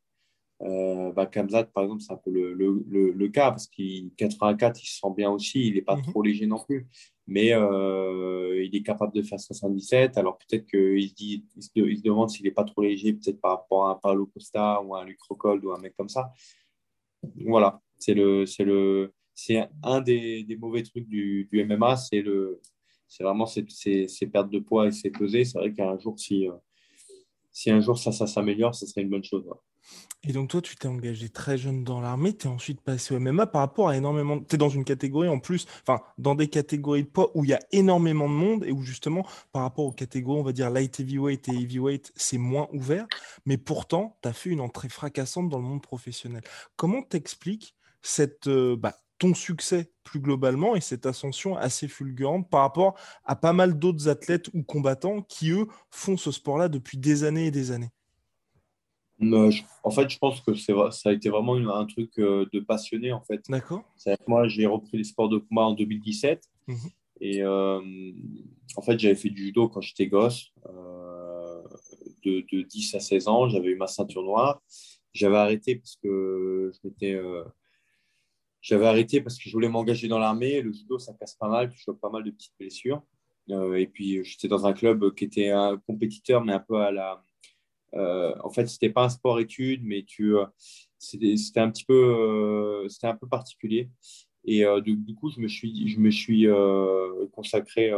Euh, 0.61 1.11
bah, 1.11 1.25
Kamzat, 1.25 1.65
par 1.65 1.83
exemple, 1.83 2.01
c'est 2.01 2.13
un 2.13 2.17
peu 2.17 2.31
le, 2.31 2.53
le, 2.53 3.11
le, 3.11 3.27
cas 3.27 3.51
parce 3.51 3.67
qu'il 3.67 4.11
84, 4.15 4.81
il 4.81 4.87
se 4.87 4.99
sent 4.99 5.13
bien 5.15 5.29
aussi, 5.29 5.67
il 5.67 5.75
n'est 5.75 5.81
pas 5.81 5.97
mhm. 5.97 6.03
trop 6.03 6.23
léger 6.23 6.47
non 6.47 6.59
plus 6.59 6.87
mais 7.27 7.53
euh, 7.53 8.63
il 8.63 8.75
est 8.75 8.83
capable 8.83 9.13
de 9.13 9.21
faire 9.21 9.39
77. 9.39 10.17
Alors 10.17 10.37
peut-être 10.37 10.65
qu'il 10.67 11.09
se, 11.09 11.15
dit, 11.15 11.45
il 11.55 11.63
se, 11.97 12.03
demande 12.03 12.29
s'il 12.29 12.45
n'est 12.45 12.51
pas 12.51 12.63
trop 12.63 12.81
léger, 12.81 13.13
peut-être 13.13 13.41
par 13.41 13.51
rapport 13.51 13.87
à 13.87 13.91
un 13.91 13.95
Paulo 13.95 14.27
Costa 14.27 14.81
ou 14.81 14.95
à 14.95 15.01
un 15.01 15.05
Luc 15.05 15.21
Rockhold 15.21 15.63
ou 15.65 15.71
un 15.71 15.79
mec 15.79 15.95
comme 15.97 16.09
ça. 16.09 16.31
Voilà, 17.45 17.81
c'est 17.97 18.13
le, 18.13 18.45
c'est 18.45 18.63
le, 18.63 19.13
c'est 19.33 19.67
un 19.83 20.01
des, 20.01 20.43
des, 20.43 20.55
mauvais 20.55 20.83
trucs 20.83 21.07
du, 21.07 21.49
du 21.51 21.65
MMA, 21.65 21.97
c'est 21.97 22.21
le, 22.21 22.61
c'est 23.07 23.23
vraiment 23.23 23.47
ces, 23.47 23.65
ces, 24.07 24.27
pertes 24.27 24.51
de 24.51 24.59
poids 24.59 24.87
et 24.87 24.91
ces 24.91 25.09
pesées. 25.09 25.45
C'est 25.45 25.57
vrai 25.57 25.73
qu'un 25.73 25.97
jour, 25.97 26.19
si, 26.19 26.47
euh, 26.47 26.53
si 27.51 27.71
un 27.71 27.79
jour 27.79 27.97
ça, 27.97 28.11
ça 28.11 28.27
s'améliore, 28.27 28.75
ce 28.75 28.85
serait 28.85 29.01
une 29.01 29.09
bonne 29.09 29.23
chose. 29.23 29.45
Et 30.27 30.33
donc 30.33 30.49
toi, 30.49 30.61
tu 30.61 30.75
t'es 30.75 30.87
engagé 30.87 31.29
très 31.29 31.57
jeune 31.57 31.83
dans 31.83 32.01
l'armée, 32.01 32.35
tu 32.35 32.47
es 32.47 32.49
ensuite 32.49 32.81
passé 32.81 33.13
au 33.13 33.19
MMA 33.19 33.45
par 33.45 33.61
rapport 33.61 33.89
à 33.89 33.97
énormément... 33.97 34.39
Tu 34.39 34.55
es 34.55 34.57
dans 34.57 34.69
une 34.69 34.83
catégorie 34.83 35.27
en 35.27 35.39
plus, 35.39 35.67
enfin, 35.83 36.01
dans 36.17 36.33
des 36.33 36.47
catégories 36.47 37.03
de 37.03 37.07
poids 37.07 37.29
où 37.35 37.43
il 37.43 37.51
y 37.51 37.53
a 37.53 37.59
énormément 37.71 38.27
de 38.27 38.33
monde 38.33 38.65
et 38.65 38.71
où 38.71 38.81
justement, 38.81 39.25
par 39.51 39.61
rapport 39.61 39.85
aux 39.85 39.91
catégories, 39.91 40.39
on 40.39 40.43
va 40.43 40.51
dire 40.51 40.71
light 40.71 40.99
heavyweight 40.99 41.47
et 41.49 41.51
heavyweight, 41.51 42.11
c'est 42.15 42.39
moins 42.39 42.67
ouvert. 42.73 43.05
Mais 43.45 43.57
pourtant, 43.57 44.17
tu 44.23 44.29
as 44.29 44.33
fait 44.33 44.49
une 44.49 44.61
entrée 44.61 44.89
fracassante 44.89 45.49
dans 45.49 45.59
le 45.59 45.65
monde 45.65 45.83
professionnel. 45.83 46.41
Comment 46.75 47.03
t'expliques 47.03 47.75
euh, 48.47 48.75
bah, 48.75 48.95
ton 49.17 49.33
succès 49.33 49.91
plus 50.03 50.19
globalement 50.19 50.75
et 50.75 50.81
cette 50.81 51.05
ascension 51.05 51.55
assez 51.55 51.87
fulgurante 51.87 52.49
par 52.49 52.61
rapport 52.61 52.95
à 53.23 53.35
pas 53.35 53.53
mal 53.53 53.77
d'autres 53.77 54.09
athlètes 54.09 54.49
ou 54.53 54.63
combattants 54.63 55.21
qui, 55.21 55.51
eux, 55.51 55.67
font 55.89 56.17
ce 56.17 56.31
sport-là 56.31 56.67
depuis 56.67 56.97
des 56.97 57.23
années 57.23 57.47
et 57.47 57.51
des 57.51 57.71
années? 57.71 57.91
En 59.21 59.91
fait, 59.91 60.10
je 60.10 60.17
pense 60.17 60.41
que 60.41 60.54
ça 60.56 61.10
a 61.10 61.13
été 61.13 61.30
vraiment 61.30 61.56
un 61.56 61.86
truc 61.86 62.12
euh, 62.19 62.45
de 62.51 62.60
passionné, 62.60 63.12
en 63.12 63.21
fait. 63.21 63.41
D'accord. 63.49 63.84
Moi, 64.28 64.47
j'ai 64.47 64.65
repris 64.65 64.97
les 64.97 65.04
sports 65.04 65.30
de 65.30 65.38
combat 65.38 65.63
en 65.63 65.73
2017. 65.73 66.43
Mhm. 66.67 66.78
Et 67.21 67.41
euh, 67.41 67.82
en 68.75 68.82
fait, 68.82 68.99
j'avais 68.99 69.15
fait 69.15 69.30
du 69.30 69.45
judo 69.45 69.69
quand 69.69 69.80
j'étais 69.80 70.08
gosse, 70.08 70.51
euh, 70.67 71.62
de, 72.23 72.45
de, 72.51 72.62
10 72.62 72.95
à 72.95 72.99
16 72.99 73.28
ans. 73.28 73.47
J'avais 73.47 73.69
eu 73.69 73.78
ma 73.78 73.88
ceinture 73.88 74.23
noire. 74.23 74.62
J'avais 75.13 75.38
arrêté 75.38 75.75
parce 75.75 75.95
que 75.95 76.71
je 76.73 76.88
m'étais. 76.88 77.17
j'avais 78.62 78.86
arrêté 78.86 79.21
parce 79.21 79.38
que 79.38 79.47
je 79.47 79.54
voulais 79.54 79.69
m'engager 79.69 80.10
dans 80.10 80.19
l'armée. 80.19 80.62
Le 80.62 80.73
judo, 80.73 80.99
ça 80.99 81.13
casse 81.13 81.36
pas 81.36 81.47
mal. 81.47 81.71
Je 81.73 81.80
chope 81.80 82.01
pas 82.01 82.10
mal 82.10 82.23
de 82.23 82.32
petites 82.32 82.54
blessures. 82.60 83.01
et 83.49 83.88
puis, 83.88 84.25
j'étais 84.25 84.49
dans 84.49 84.65
un 84.65 84.73
club 84.73 85.15
qui 85.15 85.23
était 85.23 85.51
un 85.51 85.78
compétiteur, 85.88 86.43
mais 86.43 86.51
un 86.51 86.60
peu 86.60 86.82
à 86.82 86.91
la 86.91 87.13
euh, 87.13 87.17
en 87.95 88.49
fait, 88.49 88.67
c'était 88.67 88.89
pas 88.89 89.05
un 89.05 89.10
sport 89.10 89.39
étude, 89.39 89.81
mais 89.84 90.03
tu, 90.03 90.36
euh, 90.36 90.45
c'était 90.99 91.60
un 91.60 91.71
petit 91.71 91.86
peu, 91.86 91.93
euh, 91.93 92.89
c'était 92.89 93.08
un 93.08 93.15
peu 93.15 93.27
particulier. 93.27 93.89
Et 94.45 94.63
du, 94.84 95.15
coup, 95.15 95.31
je 95.31 95.39
me 95.39 95.47
suis, 95.47 95.88
je 95.89 95.99
me 95.99 96.12
suis 96.12 96.45
consacré 97.31 97.91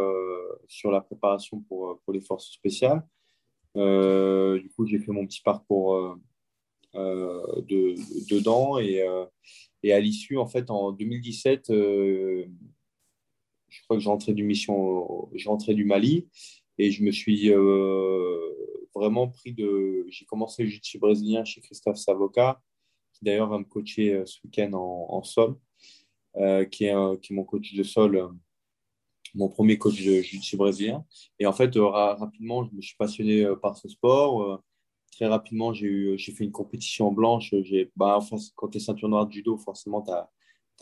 sur 0.69 0.91
la 0.91 1.01
préparation 1.01 1.59
pour, 1.67 1.99
pour 1.99 2.13
les 2.13 2.21
forces 2.21 2.49
spéciales. 2.53 3.03
du 3.75 4.69
coup, 4.69 4.85
j'ai 4.85 4.99
fait 4.99 5.11
mon 5.11 5.27
petit 5.27 5.41
parcours 5.41 6.17
de, 6.93 7.95
dedans 8.31 8.77
et, 8.79 9.01
à 9.91 9.99
l'issue, 9.99 10.37
en 10.37 10.47
fait, 10.47 10.69
en 10.69 10.93
2017, 10.93 11.65
je 11.69 12.45
crois 13.83 13.97
que 13.97 14.03
j'ai 14.03 14.09
rentré 14.09 14.33
mission, 14.33 15.29
j'ai 15.33 15.49
rentré 15.49 15.73
du 15.73 15.83
Mali 15.83 16.29
et 16.77 16.91
je 16.91 17.03
me 17.03 17.11
suis 17.11 17.51
vraiment 18.97 19.27
pris 19.29 19.53
de. 19.53 20.05
J'ai 20.09 20.25
commencé 20.25 20.63
le 20.63 20.69
jiu-jitsu 20.69 20.99
brésilien 20.99 21.45
chez 21.45 21.61
Christophe 21.61 21.97
Savoca, 21.97 22.61
qui 23.17 23.25
d'ailleurs 23.25 23.49
va 23.49 23.57
me 23.57 23.63
coacher 23.63 24.13
euh, 24.13 24.25
ce 24.25 24.39
week-end 24.43 24.73
en, 24.73 25.23
sol, 25.23 25.55
euh, 26.37 26.65
qui, 26.65 26.85
est, 26.85 27.21
qui 27.21 27.33
est 27.33 27.35
mon 27.35 27.43
coach 27.43 27.73
de 27.73 27.83
sol, 27.83 28.15
euh, 28.15 28.27
mon 29.33 29.49
premier 29.49 29.77
coach 29.77 29.95
de 29.95 30.21
jiu-jitsu 30.21 30.57
brésilien. 30.57 31.05
Et 31.39 31.45
en 31.45 31.53
fait, 31.53 31.71
rapidement, 31.75 32.65
je 32.65 32.75
me 32.75 32.81
suis 32.81 32.95
passionné 32.95 33.45
par 33.61 33.77
ce 33.77 33.89
sport. 33.89 34.63
très 35.11 35.27
rapidement, 35.27 35.73
j'ai 35.73 36.17
fait 36.17 36.43
une 36.43 36.51
compétition 36.51 37.11
blanche. 37.11 37.53
Bah, 37.95 38.17
enfin, 38.17 38.37
quand 38.55 38.69
tu 38.69 38.77
es 38.77 38.79
ceinture 38.79 39.09
noire 39.09 39.27
de 39.27 39.31
judo, 39.33 39.57
forcément, 39.57 40.01
tu 40.03 40.11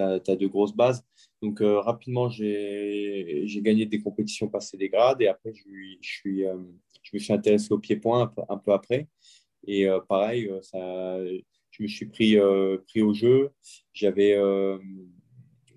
as 0.03 0.19
tu 0.19 0.37
de 0.37 0.47
grosses 0.47 0.75
bases. 0.75 1.05
Donc, 1.41 1.59
rapidement, 1.61 2.29
j'ai 2.29 3.45
gagné 3.63 3.85
des 3.85 4.01
compétitions 4.01 4.47
passées 4.47 4.77
des 4.77 4.89
grades 4.89 5.21
et 5.21 5.27
après, 5.27 5.53
je 5.53 5.97
suis, 6.01 6.45
je 7.05 7.11
me 7.13 7.19
suis 7.19 7.33
intéressé 7.33 7.71
au 7.71 7.77
pied-point 7.77 8.33
un, 8.49 8.57
peu 8.57 8.73
après. 8.73 9.07
Et 9.67 9.87
euh, 9.87 9.99
pareil, 9.99 10.47
euh, 10.47 10.61
ça, 10.61 11.17
je 11.71 11.83
me 11.83 11.87
suis 11.87 12.07
pris, 12.07 12.37
euh, 12.37 12.77
pris 12.87 13.01
au 13.01 13.13
jeu. 13.13 13.51
J'avais 13.93 14.35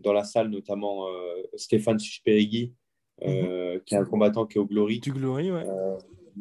dans 0.00 0.12
la 0.12 0.24
salle 0.24 0.48
notamment 0.48 1.06
Stéphane 1.54 1.98
Susperegui, 1.98 2.74
mhm. 3.22 3.80
qui 3.84 3.94
est 3.94 3.98
un 3.98 4.04
combattant 4.04 4.46
qui 4.46 4.58
est 4.58 4.60
au 4.60 4.66
Glory. 4.66 5.00
Du 5.00 5.12
Glory, 5.12 5.50
ouais. 5.50 5.66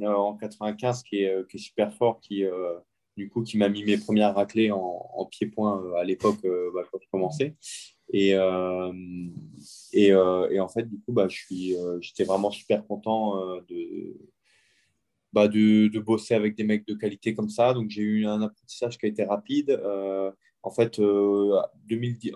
en 0.06 0.36
95, 0.36 1.04
qui 1.04 1.24
est, 1.24 1.50
qui 1.50 1.58
est, 1.58 1.60
super 1.60 1.94
fort, 1.94 2.20
qui, 2.22 2.44
du 3.18 3.30
coup, 3.30 3.44
qui 3.44 3.58
m'a 3.58 3.68
mis 3.68 3.84
mes 3.84 3.98
premières 3.98 4.36
raclées 4.36 4.72
en, 4.72 5.26
pied-point 5.32 5.96
à 5.98 6.04
l'époque 6.04 6.46
bah, 6.74 6.84
quand 6.92 7.00
je 7.02 7.10
commençais. 7.12 7.56
Et, 8.14 8.30
et, 9.94 10.08
et, 10.10 10.60
en 10.60 10.68
fait, 10.68 10.84
du 10.84 11.00
coup, 11.00 11.12
bah, 11.12 11.28
j'étais 11.28 12.24
vraiment 12.24 12.52
super 12.52 12.86
content 12.86 13.36
de, 13.68 14.16
bah, 15.34 15.48
de, 15.48 15.88
de, 15.88 16.00
bosser 16.00 16.34
avec 16.34 16.56
des 16.56 16.64
mecs 16.64 16.88
de 16.88 16.94
qualité 16.94 17.34
comme 17.34 17.50
ça. 17.50 17.74
Donc, 17.74 17.90
j'ai 17.90 18.02
eu 18.02 18.26
un 18.26 18.42
apprentissage 18.42 18.98
qui 18.98 19.06
a 19.06 19.10
été 19.10 19.24
rapide. 19.24 19.80
en 20.64 20.72
fait, 20.72 21.00
2010, 21.00 22.34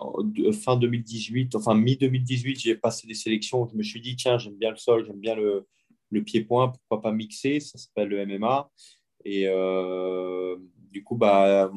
fin 0.53 0.77
2018, 0.77 1.55
enfin 1.55 1.73
mi-2018, 1.75 2.59
j'ai 2.59 2.75
passé 2.75 3.07
des 3.07 3.13
sélections. 3.13 3.67
Je 3.67 3.75
me 3.75 3.83
suis 3.83 4.01
dit, 4.01 4.15
tiens, 4.15 4.37
j'aime 4.37 4.55
bien 4.55 4.71
le 4.71 4.77
sol, 4.77 5.05
j'aime 5.05 5.19
bien 5.19 5.35
le, 5.35 5.67
le 6.11 6.23
pied-point, 6.23 6.69
pourquoi 6.69 7.01
pas 7.01 7.11
mixer? 7.11 7.59
Ça 7.59 7.77
s'appelle 7.77 8.09
le 8.09 8.25
MMA. 8.25 8.69
Et 9.23 9.45
euh, 9.47 10.57
du 10.91 11.03
coup, 11.03 11.15
bah, 11.15 11.71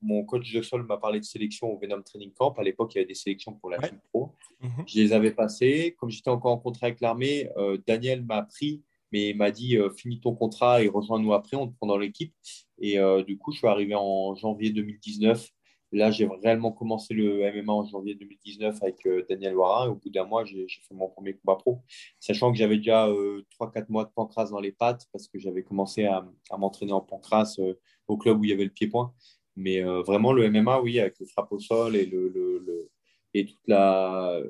mon, 0.00 0.24
coach 0.24 0.52
de 0.52 0.62
sol 0.62 0.84
m'a 0.84 0.96
parlé 0.96 1.18
de 1.18 1.24
sélection 1.24 1.72
au 1.72 1.78
Venom 1.78 2.02
Training 2.02 2.32
Camp. 2.32 2.54
À 2.58 2.62
l'époque, 2.62 2.94
il 2.94 2.98
y 2.98 3.00
avait 3.00 3.08
des 3.08 3.14
sélections 3.14 3.54
pour 3.54 3.70
la 3.70 3.78
team 3.78 3.98
pro. 4.10 4.32
Mhm. 4.60 4.84
Je 4.86 5.00
les 5.00 5.12
avais 5.12 5.32
passées. 5.32 5.94
Comme 5.98 6.10
j'étais 6.10 6.30
encore 6.30 6.52
en 6.52 6.58
contrat 6.58 6.86
avec 6.86 7.00
l'armée, 7.00 7.50
euh, 7.56 7.78
Daniel 7.86 8.24
m'a 8.24 8.42
pris, 8.42 8.82
mais 9.12 9.30
il 9.30 9.36
m'a 9.36 9.50
dit 9.50 9.76
euh, 9.76 9.90
finis 9.90 10.20
ton 10.20 10.34
contrat 10.34 10.82
et 10.82 10.88
rejoins-nous 10.88 11.32
après, 11.32 11.56
on 11.56 11.68
te 11.68 11.76
prend 11.76 11.86
dans 11.86 11.98
l'équipe. 11.98 12.34
Et 12.78 12.98
du 13.24 13.38
coup, 13.38 13.52
je 13.52 13.58
suis 13.58 13.68
arrivé 13.68 13.94
en 13.94 14.34
janvier 14.34 14.70
2019 14.70 15.48
Là, 15.94 16.10
j'ai 16.10 16.28
réellement 16.42 16.72
commencé 16.72 17.14
le 17.14 17.48
MMA 17.52 17.72
en 17.72 17.84
janvier 17.84 18.16
2019 18.16 18.82
avec 18.82 19.06
euh, 19.06 19.24
Daniel 19.30 19.54
Warin. 19.54 19.90
au 19.90 19.94
bout 19.94 20.10
d'un 20.10 20.24
mois, 20.24 20.44
j'ai 20.44 20.66
fait 20.66 20.92
mon 20.92 21.08
premier 21.08 21.34
combat 21.34 21.54
pro, 21.54 21.82
sachant 22.18 22.50
que 22.50 22.58
j'avais 22.58 22.78
déjà 22.78 23.06
3-4 23.06 23.12
euh, 23.12 23.84
mois 23.90 24.04
de 24.04 24.10
pancras 24.10 24.46
dans 24.46 24.58
les 24.58 24.72
pattes 24.72 25.06
parce 25.12 25.28
que 25.28 25.38
j'avais 25.38 25.62
commencé 25.62 26.04
à, 26.04 26.26
m'entraîner 26.58 26.90
en 26.90 27.00
pancras 27.00 27.54
euh, 27.60 27.74
au 28.08 28.16
club 28.16 28.40
où 28.40 28.44
il 28.44 28.50
y 28.50 28.52
avait 28.52 28.64
le 28.64 28.70
pied-point. 28.70 29.14
Mais 29.54 29.82
vraiment, 29.82 30.32
le 30.32 30.50
MMA, 30.50 30.80
oui, 30.80 30.98
avec 30.98 31.14
le 31.20 31.26
frappe 31.26 31.52
au 31.52 31.60
sol 31.60 31.94
et, 31.94 32.06
le, 32.06 32.90
et 33.34 33.46
toute 33.46 33.68
la, 33.68 34.40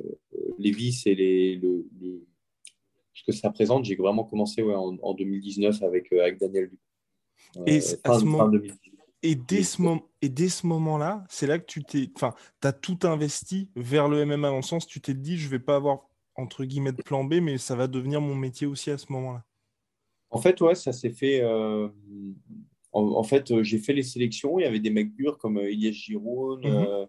les 0.58 0.70
vis 0.70 1.06
et 1.06 1.14
les, 1.14 1.56
le, 1.56 1.86
ce 3.14 3.24
que 3.24 3.32
ça 3.32 3.50
présente, 3.50 3.84
j'ai 3.84 3.96
vraiment 3.96 4.24
commencé 4.24 4.62
en, 4.62 5.14
2019 5.14 5.82
avec, 5.82 6.12
avec 6.12 6.38
Daniel. 6.38 6.70
et 7.66 7.78
à 8.04 8.18
ce 8.18 8.24
moment... 8.24 8.50
Et 9.26 9.36
dès 9.36 9.62
ce, 9.62 9.80
moment, 9.80 10.02
et 10.20 10.28
dès 10.28 10.50
ce 10.50 10.66
moment-là, 10.66 11.24
c'est 11.30 11.46
là 11.46 11.58
que 11.58 11.64
tu 11.64 11.82
t'es, 11.82 12.10
enfin, 12.14 12.34
as 12.62 12.74
tout 12.74 12.98
investi 13.04 13.70
vers 13.74 14.06
le 14.06 14.26
MMA 14.26 14.50
dans 14.50 14.56
le 14.56 14.62
sens, 14.62 14.86
tu 14.86 15.00
t'es 15.00 15.14
dit, 15.14 15.38
je 15.38 15.48
vais 15.48 15.58
pas 15.58 15.76
avoir 15.76 16.10
entre 16.34 16.66
guillemets 16.66 16.92
de 16.92 17.02
plan 17.02 17.24
B, 17.24 17.36
mais 17.40 17.56
ça 17.56 17.74
va 17.74 17.86
devenir 17.86 18.20
mon 18.20 18.34
métier 18.34 18.66
aussi 18.66 18.90
à 18.90 18.98
ce 18.98 19.10
moment-là. 19.12 19.42
En 20.28 20.38
fait, 20.38 20.60
ouais, 20.60 20.74
ça 20.74 20.92
s'est 20.92 21.12
fait. 21.12 21.40
Euh, 21.40 21.88
en, 22.92 23.22
fait, 23.22 23.50
euh, 23.50 23.62
j'ai 23.62 23.78
fait 23.78 23.94
les 23.94 24.02
sélections. 24.02 24.58
Il 24.58 24.62
y 24.62 24.66
avait 24.66 24.80
des 24.80 24.90
mecs 24.90 25.14
durs 25.14 25.38
comme 25.38 25.58
euh, 25.58 25.70
Ilyes 25.70 25.92
Giroud, 25.92 26.66
mm 26.66 27.06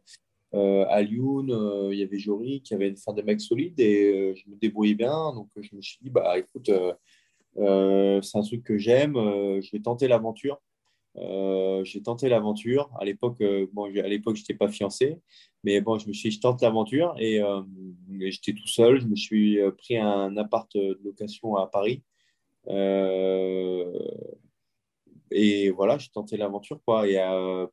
Alioun, 0.89 1.89
il 1.91 1.99
y 1.99 2.03
avait 2.03 2.19
Jory, 2.19 2.61
qui 2.61 2.73
avait 2.73 2.93
enfin, 2.93 3.13
des 3.13 3.23
mecs 3.23 3.41
solides 3.41 3.79
et 3.79 4.33
je 4.35 4.49
me 4.49 4.55
débrouillais 4.55 4.95
bien. 4.95 5.33
Donc, 5.33 5.49
je 5.59 5.75
me 5.75 5.81
suis 5.81 5.99
dit, 6.01 6.09
bah 6.09 6.37
écoute, 6.37 6.71
c'est 7.55 8.37
un 8.37 8.41
truc 8.41 8.63
que 8.63 8.77
j'aime, 8.77 9.15
je 9.15 9.71
vais 9.71 9.79
tenter 9.79 10.07
l'aventure. 10.07 10.59
Euh, 11.17 11.83
j'ai 11.83 12.01
tenté 12.01 12.29
l'aventure. 12.29 12.89
À 12.99 13.05
l'époque, 13.05 13.41
euh, 13.41 13.67
bon, 13.73 13.85
à 13.85 14.07
l'époque, 14.07 14.35
j'étais 14.35 14.53
pas 14.53 14.67
fiancé, 14.67 15.19
mais 15.63 15.81
bon, 15.81 15.97
je 15.97 16.07
me 16.07 16.13
suis, 16.13 16.29
dit, 16.29 16.35
je 16.35 16.41
tente 16.41 16.61
l'aventure 16.61 17.15
et, 17.17 17.41
euh, 17.41 17.61
j'étais 18.19 18.53
tout 18.53 18.67
seul. 18.67 18.99
Je 19.01 19.07
me 19.07 19.15
suis 19.15 19.59
pris 19.77 19.97
un 19.97 20.35
appart 20.37 20.71
de 20.75 20.99
location 21.03 21.55
à 21.55 21.67
Paris. 21.67 22.03
Et 25.31 25.69
voilà, 25.71 25.97
j'ai 25.97 26.09
tenté 26.09 26.37
l'aventure 26.37 26.79
quoi. 26.85 27.07
Et 27.07 27.17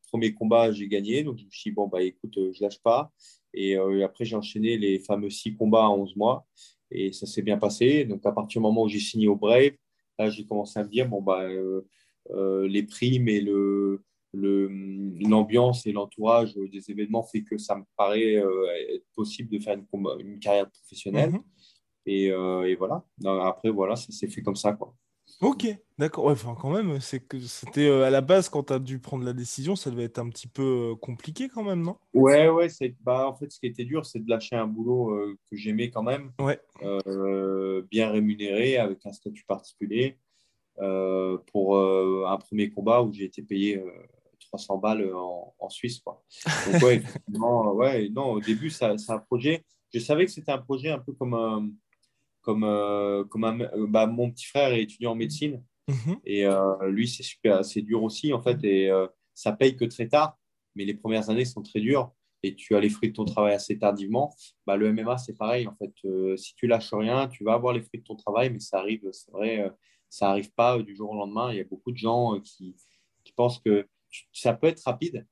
premier 0.08 0.34
combat, 0.34 0.72
j'ai 0.72 0.88
gagné, 0.88 1.22
donc 1.22 1.38
je 1.38 1.44
me 1.44 1.50
suis 1.50 1.70
dit 1.70 1.74
bon 1.74 1.88
bah 1.88 2.02
écoute, 2.02 2.34
je 2.34 2.62
lâche 2.62 2.80
pas. 2.82 3.12
Et 3.54 3.76
après, 3.76 4.24
j'ai 4.24 4.36
enchaîné 4.36 4.78
les 4.78 4.98
fameux 4.98 5.30
six 5.30 5.54
combats 5.54 5.88
en 5.88 5.98
11 5.98 6.16
mois 6.16 6.46
et 6.90 7.12
ça 7.12 7.26
s'est 7.26 7.42
bien 7.42 7.58
passé. 7.58 8.04
Donc 8.04 8.24
à 8.26 8.32
partir 8.32 8.60
du 8.60 8.62
moment 8.62 8.82
où 8.84 8.88
j'ai 8.88 9.00
signé 9.00 9.28
au 9.28 9.36
Brave, 9.36 9.72
là, 10.18 10.30
j'ai 10.30 10.46
commencé 10.46 10.78
à 10.78 10.84
me 10.84 10.88
dire 10.88 11.08
bon 11.08 11.22
bah 11.22 11.46
euh, 12.30 12.68
les 12.68 12.84
primes 12.84 13.28
et 13.28 13.40
le, 13.40 14.02
l'ambiance 14.32 15.86
et 15.86 15.92
l'entourage 15.92 16.54
des 16.54 16.90
événements 16.90 17.22
fait 17.22 17.42
que 17.42 17.58
ça 17.58 17.76
me 17.76 17.84
paraît 17.96 18.36
euh, 18.36 18.66
être 18.94 19.06
possible 19.14 19.50
de 19.50 19.58
faire 19.58 19.76
une, 19.76 19.86
une 20.20 20.38
carrière 20.38 20.70
professionnelle. 20.70 21.32
Mhm. 21.32 21.42
Et, 22.06 22.30
euh, 22.30 22.64
et, 22.64 22.74
voilà. 22.74 23.04
Après, 23.24 23.70
voilà, 23.70 23.96
ça 23.96 24.10
s'est 24.12 24.28
fait 24.28 24.42
comme 24.42 24.56
ça. 24.56 24.72
Quoi. 24.72 24.94
Ok, 25.40 25.66
d'accord. 25.98 26.26
enfin, 26.26 26.54
quand 26.60 26.70
même, 26.70 27.00
c'est 27.00 27.20
que 27.20 27.40
c'était 27.40 27.88
à 27.88 28.10
la 28.10 28.20
base, 28.20 28.48
quand 28.48 28.64
tu 28.64 28.72
as 28.72 28.78
dû 28.78 28.98
prendre 28.98 29.24
la 29.24 29.32
décision, 29.32 29.74
ça 29.74 29.90
devait 29.90 30.04
être 30.04 30.18
un 30.18 30.28
petit 30.28 30.46
peu 30.46 30.94
compliqué 31.00 31.48
quand 31.48 31.64
même, 31.64 31.82
non? 31.82 31.96
Ouais, 32.14 32.48
ouais. 32.48 32.68
C'est, 32.68 32.94
bah, 33.00 33.28
en 33.28 33.34
fait, 33.34 33.50
ce 33.50 33.58
qui 33.58 33.66
était 33.66 33.84
dur, 33.84 34.06
c'est 34.06 34.20
de 34.20 34.30
lâcher 34.30 34.56
un 34.56 34.66
boulot 34.66 35.16
que 35.50 35.56
j'aimais 35.56 35.90
quand 35.90 36.02
même. 36.02 36.32
Ouais. 36.38 36.60
bien 37.90 38.10
rémunéré, 38.10 38.76
avec 38.76 39.04
un 39.06 39.12
statut 39.12 39.44
particulier. 39.46 40.18
Euh, 40.80 41.36
pour 41.52 41.76
euh, 41.76 42.24
un 42.26 42.38
premier 42.38 42.70
combat 42.70 43.02
où 43.02 43.12
j'ai 43.12 43.24
été 43.24 43.42
payé 43.42 43.82
300 44.48 44.74
euh, 44.74 44.80
balles 44.80 45.12
en, 45.14 45.68
Suisse. 45.68 46.00
Quoi. 46.00 46.22
Donc, 46.66 46.82
ouais, 46.82 47.02
ouais, 47.74 48.08
non, 48.08 48.32
au 48.32 48.40
début, 48.40 48.70
c'est 48.70 48.86
un 48.86 49.18
projet. 49.18 49.64
Je 49.92 49.98
savais 49.98 50.24
que 50.24 50.32
c'était 50.32 50.52
un 50.52 50.58
projet 50.58 50.90
un 50.90 50.98
peu 50.98 51.12
comme, 51.12 51.74
comme, 52.42 53.26
comme 53.30 53.44
un, 53.44 53.58
bah, 53.88 54.06
mon 54.06 54.30
petit 54.30 54.46
frère 54.46 54.72
est 54.72 54.82
étudiant 54.82 55.12
en 55.12 55.14
médecine. 55.14 55.62
Mhm. 55.88 56.16
Et 56.24 56.44
lui, 56.88 57.08
c'est 57.08 57.22
super, 57.22 57.64
c'est 57.64 57.82
dur 57.82 58.02
aussi, 58.02 58.32
en 58.32 58.42
fait. 58.42 58.62
Et 58.64 58.90
ça 59.34 59.52
paye 59.52 59.76
que 59.76 59.84
très 59.84 60.08
tard. 60.08 60.38
Mais 60.74 60.84
les 60.84 60.94
premières 60.94 61.30
années 61.30 61.44
sont 61.44 61.62
très 61.62 61.80
dures 61.80 62.12
et 62.42 62.54
tu 62.54 62.74
as 62.74 62.80
les 62.80 62.88
fruits 62.88 63.10
de 63.10 63.14
ton 63.14 63.24
travail 63.24 63.54
assez 63.54 63.78
tardivement, 63.78 64.34
bah, 64.66 64.76
le 64.76 64.92
MMA, 64.92 65.16
c'est 65.18 65.36
pareil. 65.36 65.68
En 65.68 65.74
fait, 65.76 65.92
si 66.36 66.54
tu 66.56 66.66
lâches 66.66 66.92
rien, 66.92 67.28
tu 67.28 67.44
vas 67.44 67.54
avoir 67.54 67.72
les 67.72 67.82
fruits 67.82 68.00
de 68.00 68.04
ton 68.04 68.16
travail, 68.16 68.50
mais 68.50 68.58
ça 68.58 68.78
arrive, 68.78 69.08
c'est 69.12 69.30
vrai, 69.30 69.70
ça 70.12 70.26
n'arrive 70.26 70.52
pas 70.52 70.76
euh, 70.76 70.82
du 70.82 70.94
jour 70.94 71.10
au 71.10 71.16
lendemain. 71.16 71.50
Il 71.52 71.56
y 71.56 71.60
a 71.60 71.64
beaucoup 71.64 71.90
de 71.90 71.96
gens 71.96 72.36
euh, 72.36 72.40
qui, 72.40 72.76
qui 73.24 73.32
pensent 73.32 73.58
que 73.58 73.88
ça 74.30 74.52
peut 74.52 74.66
être 74.66 74.82
rapide, 74.82 75.26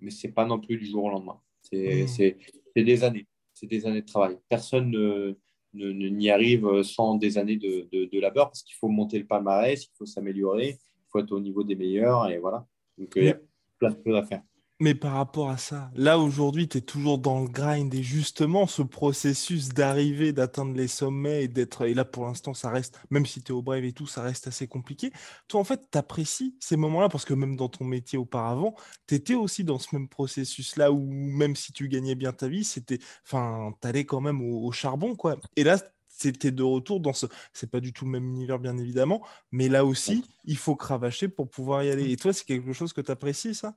mais 0.00 0.10
ce 0.10 0.26
n'est 0.26 0.32
pas 0.34 0.44
non 0.44 0.60
plus 0.60 0.76
du 0.76 0.84
jour 0.84 1.04
au 1.04 1.10
lendemain. 1.10 1.40
C'est 1.62 2.36
mmh. 2.76 2.82
des 2.84 3.04
années. 3.04 3.26
C'est 3.54 3.66
des 3.66 3.86
années 3.86 4.02
de 4.02 4.06
travail. 4.06 4.38
Personne 4.50 4.90
ne, 4.90 5.38
n'y 5.74 6.30
arrive 6.30 6.82
sans 6.82 7.14
des 7.14 7.38
années 7.38 7.56
de, 7.56 7.88
de, 7.90 8.20
labeur 8.20 8.46
parce 8.48 8.62
qu'il 8.62 8.76
faut 8.76 8.88
monter 8.88 9.18
le 9.18 9.26
palmarès, 9.26 9.84
il 9.84 9.90
faut 9.96 10.06
s'améliorer, 10.06 10.70
il 10.70 11.06
faut 11.10 11.20
être 11.20 11.32
au 11.32 11.40
niveau 11.40 11.62
des 11.62 11.76
meilleurs 11.76 12.28
et 12.28 12.38
voilà. 12.38 12.66
Donc, 12.96 13.12
il 13.16 13.24
y 13.24 13.28
a 13.28 13.38
plein 13.78 13.90
de 13.90 13.98
choses 14.04 14.16
à 14.16 14.22
faire. 14.24 14.42
Mais 14.80 14.94
par 14.94 15.14
rapport 15.14 15.50
à 15.50 15.56
ça, 15.58 15.90
là 15.96 16.20
aujourd'hui, 16.20 16.68
tu 16.68 16.78
es 16.78 16.80
toujours 16.80 17.18
dans 17.18 17.40
le 17.40 17.48
grind 17.48 17.92
et 17.92 18.02
justement 18.04 18.68
ce 18.68 18.82
processus 18.82 19.70
d'arriver, 19.70 20.32
d'atteindre 20.32 20.72
les 20.76 20.86
sommets 20.86 21.42
et 21.44 21.48
d'être. 21.48 21.84
Et 21.84 21.94
là 21.94 22.04
pour 22.04 22.26
l'instant, 22.26 22.54
ça 22.54 22.70
reste, 22.70 23.00
même 23.10 23.26
si 23.26 23.42
tu 23.42 23.50
es 23.50 23.54
au 23.54 23.60
Brave 23.60 23.84
et 23.84 23.92
tout, 23.92 24.06
ça 24.06 24.22
reste 24.22 24.46
assez 24.46 24.68
compliqué. 24.68 25.10
Toi, 25.48 25.60
en 25.60 25.64
fait, 25.64 25.88
tu 25.90 25.98
apprécies 25.98 26.56
ces 26.60 26.76
moments-là? 26.76 27.08
Parce 27.08 27.24
que 27.24 27.34
même 27.34 27.56
dans 27.56 27.68
ton 27.68 27.84
métier 27.84 28.18
auparavant, 28.18 28.76
tu 29.08 29.16
étais 29.16 29.34
aussi 29.34 29.64
dans 29.64 29.80
ce 29.80 29.88
même 29.96 30.08
processus-là 30.08 30.92
où 30.92 31.10
même 31.10 31.56
si 31.56 31.72
tu 31.72 31.88
gagnais 31.88 32.14
bien 32.14 32.32
ta 32.32 32.46
vie, 32.46 32.62
c'était. 32.62 33.00
Enfin, 33.26 33.72
tu 33.82 33.88
allais 33.88 34.04
quand 34.04 34.20
même 34.20 34.40
au, 34.42 34.70
charbon, 34.70 35.16
quoi. 35.16 35.38
Et 35.56 35.64
là, 35.64 35.78
c'était 36.06 36.52
de 36.52 36.62
retour 36.62 37.00
dans 37.00 37.12
ce. 37.12 37.26
C'est 37.52 37.70
pas 37.70 37.80
du 37.80 37.92
tout 37.92 38.04
le 38.04 38.12
même 38.12 38.28
univers, 38.28 38.60
bien 38.60 38.76
évidemment, 38.78 39.26
mais 39.50 39.68
là 39.68 39.84
aussi, 39.84 40.24
il 40.44 40.56
faut 40.56 40.76
cravacher 40.76 41.28
pour 41.28 41.50
pouvoir 41.50 41.82
y 41.82 41.90
aller. 41.90 42.12
Et 42.12 42.16
toi, 42.16 42.32
c'est 42.32 42.44
quelque 42.44 42.72
chose 42.72 42.92
que 42.92 43.00
tu 43.00 43.10
apprécies, 43.10 43.54
ça? 43.56 43.76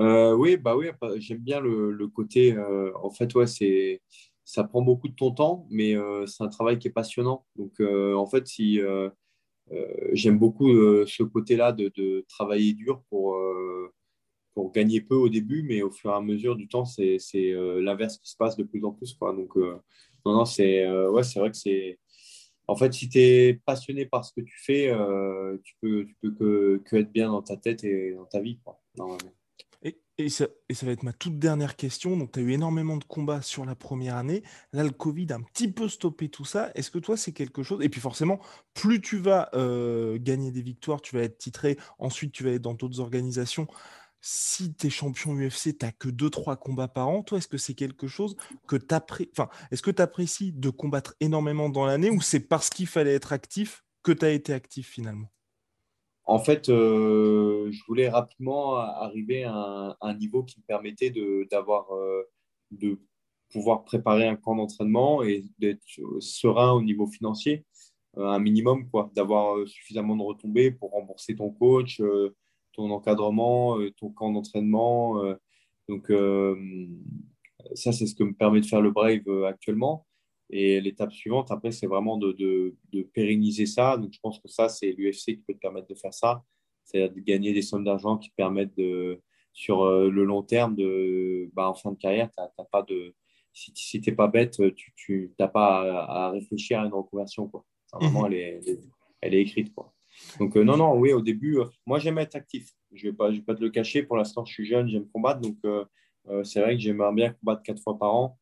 Euh, 0.00 0.34
oui, 0.34 0.56
bah 0.56 0.76
oui, 0.76 0.86
bah, 1.00 1.12
j'aime 1.18 1.38
bien 1.38 1.60
le, 1.60 2.06
côté. 2.08 2.52
Euh, 2.52 2.92
en 2.96 3.10
fait, 3.10 3.34
ouais, 3.34 3.46
c'est 3.46 4.02
ça 4.44 4.64
prend 4.64 4.82
beaucoup 4.82 5.08
de 5.08 5.14
ton 5.14 5.30
temps, 5.32 5.66
mais 5.70 5.96
euh, 5.96 6.26
c'est 6.26 6.44
un 6.44 6.48
travail 6.48 6.78
qui 6.78 6.88
est 6.88 6.90
passionnant. 6.90 7.46
Donc, 7.56 7.80
en 7.80 8.26
fait, 8.26 8.46
si 8.46 8.80
j'aime 10.12 10.38
beaucoup 10.38 10.70
ce 11.06 11.22
côté-là 11.22 11.72
de, 11.72 12.24
travailler 12.28 12.74
dur 12.74 13.02
pour 13.10 13.36
gagner 14.72 15.00
peu 15.00 15.16
au 15.16 15.28
début, 15.28 15.62
mais 15.62 15.82
au 15.82 15.90
fur 15.90 16.10
et 16.10 16.14
à 16.14 16.20
mesure 16.20 16.56
du 16.56 16.68
temps, 16.68 16.84
c'est 16.84 17.18
l'inverse 17.80 18.18
qui 18.18 18.30
se 18.30 18.36
passe 18.36 18.56
de 18.56 18.64
plus 18.64 18.84
en 18.84 18.92
plus. 18.92 19.16
Donc, 19.18 19.56
non, 19.56 20.34
non, 20.34 20.44
c'est 20.44 20.84
vrai 20.84 21.50
que 21.50 21.56
c'est. 21.56 21.98
En 22.66 22.76
fait, 22.76 22.94
si 22.94 23.10
tu 23.10 23.18
es 23.18 23.60
passionné 23.66 24.06
par 24.06 24.24
ce 24.24 24.32
que 24.32 24.40
tu 24.40 24.58
fais, 24.64 24.90
tu 25.62 25.74
peux, 25.80 26.06
peux 26.22 26.30
que, 26.32 26.82
que, 26.84 26.96
être 26.96 27.12
bien 27.12 27.30
dans 27.30 27.42
ta 27.42 27.56
tête 27.56 27.84
et 27.84 28.14
dans 28.14 28.24
ta 28.26 28.40
vie. 28.40 28.58
Quoi, 28.64 28.80
et 30.16 30.28
ça, 30.28 30.46
va 30.82 30.92
être 30.92 31.02
ma 31.02 31.12
toute 31.12 31.38
dernière 31.38 31.74
question. 31.76 32.16
Donc, 32.16 32.32
tu 32.32 32.38
as 32.38 32.42
eu 32.42 32.52
énormément 32.52 32.96
de 32.96 33.04
combats 33.04 33.42
sur 33.42 33.64
la 33.64 33.74
première 33.74 34.16
année. 34.16 34.44
Là, 34.72 34.84
le 34.84 34.90
Covid 34.90 35.26
a 35.32 35.36
un 35.36 35.42
petit 35.42 35.70
peu 35.70 35.88
stoppé 35.88 36.28
tout 36.28 36.44
ça. 36.44 36.70
Est-ce 36.74 36.90
que 36.90 36.98
toi, 36.98 37.16
c'est 37.16 37.32
quelque 37.32 37.62
chose? 37.64 37.82
Et 37.82 37.88
puis 37.88 38.00
forcément, 38.00 38.38
plus 38.74 39.00
tu 39.00 39.18
vas 39.18 39.50
euh, 39.54 40.18
gagner 40.20 40.52
des 40.52 40.62
victoires, 40.62 41.00
tu 41.00 41.16
vas 41.16 41.22
être 41.22 41.38
titré. 41.38 41.76
Ensuite, 41.98 42.32
tu 42.32 42.44
vas 42.44 42.50
être 42.50 42.62
dans 42.62 42.74
d'autres 42.74 43.00
organisations. 43.00 43.66
Si 44.20 44.72
tu 44.74 44.86
es 44.86 44.90
champion 44.90 45.34
UFC, 45.34 45.76
tu 45.76 45.84
n'as 45.84 45.92
que 45.92 46.08
2-3 46.08 46.58
combats 46.58 46.88
par 46.88 47.08
an. 47.08 47.22
Toi, 47.24 47.38
est-ce 47.38 47.48
que 47.48 47.58
c'est 47.58 47.74
quelque 47.74 48.06
chose 48.06 48.36
que 48.68 48.76
tu 48.76 48.94
enfin, 48.94 49.48
Est-ce 49.72 49.82
que 49.82 49.90
tu 49.90 50.00
apprécies 50.00 50.52
de 50.52 50.70
combattre 50.70 51.14
énormément 51.20 51.68
dans 51.68 51.86
l'année 51.86 52.10
ou 52.10 52.20
c'est 52.20 52.40
parce 52.40 52.70
qu'il 52.70 52.86
fallait 52.86 53.14
être 53.14 53.32
actif 53.32 53.84
que 54.04 54.12
tu 54.12 54.24
as 54.24 54.30
été 54.30 54.52
actif 54.52 54.88
finalement? 54.88 55.33
En 56.26 56.38
fait, 56.38 56.68
euh, 56.68 57.70
je 57.70 57.84
voulais 57.86 58.08
rapidement 58.08 58.76
arriver 58.76 59.44
à 59.44 59.96
un, 60.00 60.14
niveau 60.14 60.42
qui 60.42 60.58
me 60.58 60.64
permettait 60.64 61.12
d'avoir, 61.50 61.86
de, 62.70 62.98
pouvoir 63.50 63.84
préparer 63.84 64.26
un 64.26 64.36
camp 64.36 64.56
d'entraînement 64.56 65.22
et 65.22 65.44
d'être 65.58 65.82
serein 66.20 66.72
au 66.72 66.82
niveau 66.82 67.06
financier, 67.06 67.64
un 68.16 68.38
minimum, 68.38 68.88
quoi, 68.90 69.10
d'avoir 69.14 69.66
suffisamment 69.68 70.16
de 70.16 70.22
retombées 70.22 70.70
pour 70.70 70.92
rembourser 70.92 71.36
ton 71.36 71.50
coach, 71.50 72.02
ton 72.72 72.90
encadrement, 72.90 73.78
ton 73.96 74.10
camp 74.10 74.32
d'entraînement. 74.32 75.22
donc, 75.88 76.10
ça, 77.74 77.92
c'est 77.92 78.06
ce 78.06 78.14
que 78.14 78.24
me 78.24 78.34
permet 78.34 78.60
de 78.60 78.66
faire 78.66 78.80
le 78.80 78.90
Brave 78.90 79.44
actuellement. 79.46 80.06
Et 80.56 80.80
l'étape 80.80 81.12
suivante, 81.12 81.50
après, 81.50 81.72
c'est 81.72 81.88
vraiment 81.88 82.16
de, 82.16 82.30
de, 82.92 83.02
pérenniser 83.12 83.66
ça. 83.66 83.96
Donc, 83.96 84.12
je 84.12 84.20
pense 84.20 84.38
que 84.38 84.46
ça, 84.46 84.68
c'est 84.68 84.92
l'UFC 84.92 85.24
qui 85.24 85.42
peut 85.48 85.52
te 85.52 85.58
permettre 85.58 85.88
de 85.88 85.96
faire 85.96 86.14
ça. 86.14 86.44
C'est-à-dire 86.84 87.12
de 87.12 87.18
gagner 87.18 87.52
des 87.52 87.60
sommes 87.60 87.82
d'argent 87.82 88.18
qui 88.18 88.30
permettent 88.30 88.76
de, 88.78 89.20
sur 89.52 89.82
euh, 89.82 90.08
le 90.08 90.24
long 90.24 90.44
terme, 90.44 90.76
de, 90.76 91.50
bah, 91.54 91.68
en 91.68 91.74
fin 91.74 91.90
de 91.90 91.96
carrière, 91.96 92.30
tu 92.30 92.64
pas 92.70 92.82
de, 92.82 93.16
si, 93.52 93.72
si 93.74 94.00
tu 94.00 94.10
n'es 94.10 94.14
pas 94.14 94.28
bête, 94.28 94.62
tu 94.94 95.34
n'as 95.40 95.48
pas 95.48 96.04
à, 96.04 96.30
réfléchir 96.30 96.78
à 96.78 96.86
une 96.86 96.94
reconversion. 96.94 97.48
Quoi. 97.48 97.64
mhm. 98.00 98.26
elle, 98.26 98.34
est, 98.34 98.60
elle, 99.22 99.34
est, 99.34 99.40
écrite. 99.40 99.74
Quoi. 99.74 99.92
Donc, 100.38 100.56
euh, 100.56 100.62
non, 100.62 100.76
non, 100.76 100.96
oui, 100.96 101.12
au 101.12 101.20
début, 101.20 101.58
euh, 101.58 101.64
moi, 101.84 101.98
j'aime 101.98 102.18
être 102.18 102.36
actif. 102.36 102.70
Je 102.92 103.06
ne 103.06 103.10
vais, 103.10 103.16
pas, 103.16 103.32
je 103.32 103.38
vais 103.38 103.44
pas 103.44 103.56
te 103.56 103.60
le 103.60 103.70
cacher. 103.70 104.04
Pour 104.04 104.18
l'instant, 104.18 104.44
je 104.44 104.52
suis 104.52 104.66
jeune, 104.66 104.88
j'aime 104.88 105.08
combattre. 105.08 105.40
Donc, 105.40 105.56
c'est 106.44 106.60
vrai 106.60 106.76
que 106.76 106.80
j'aimerais 106.80 107.12
bien 107.12 107.32
combattre 107.32 107.64
quatre 107.64 107.82
fois 107.82 107.98
par 107.98 108.14
an, 108.14 108.38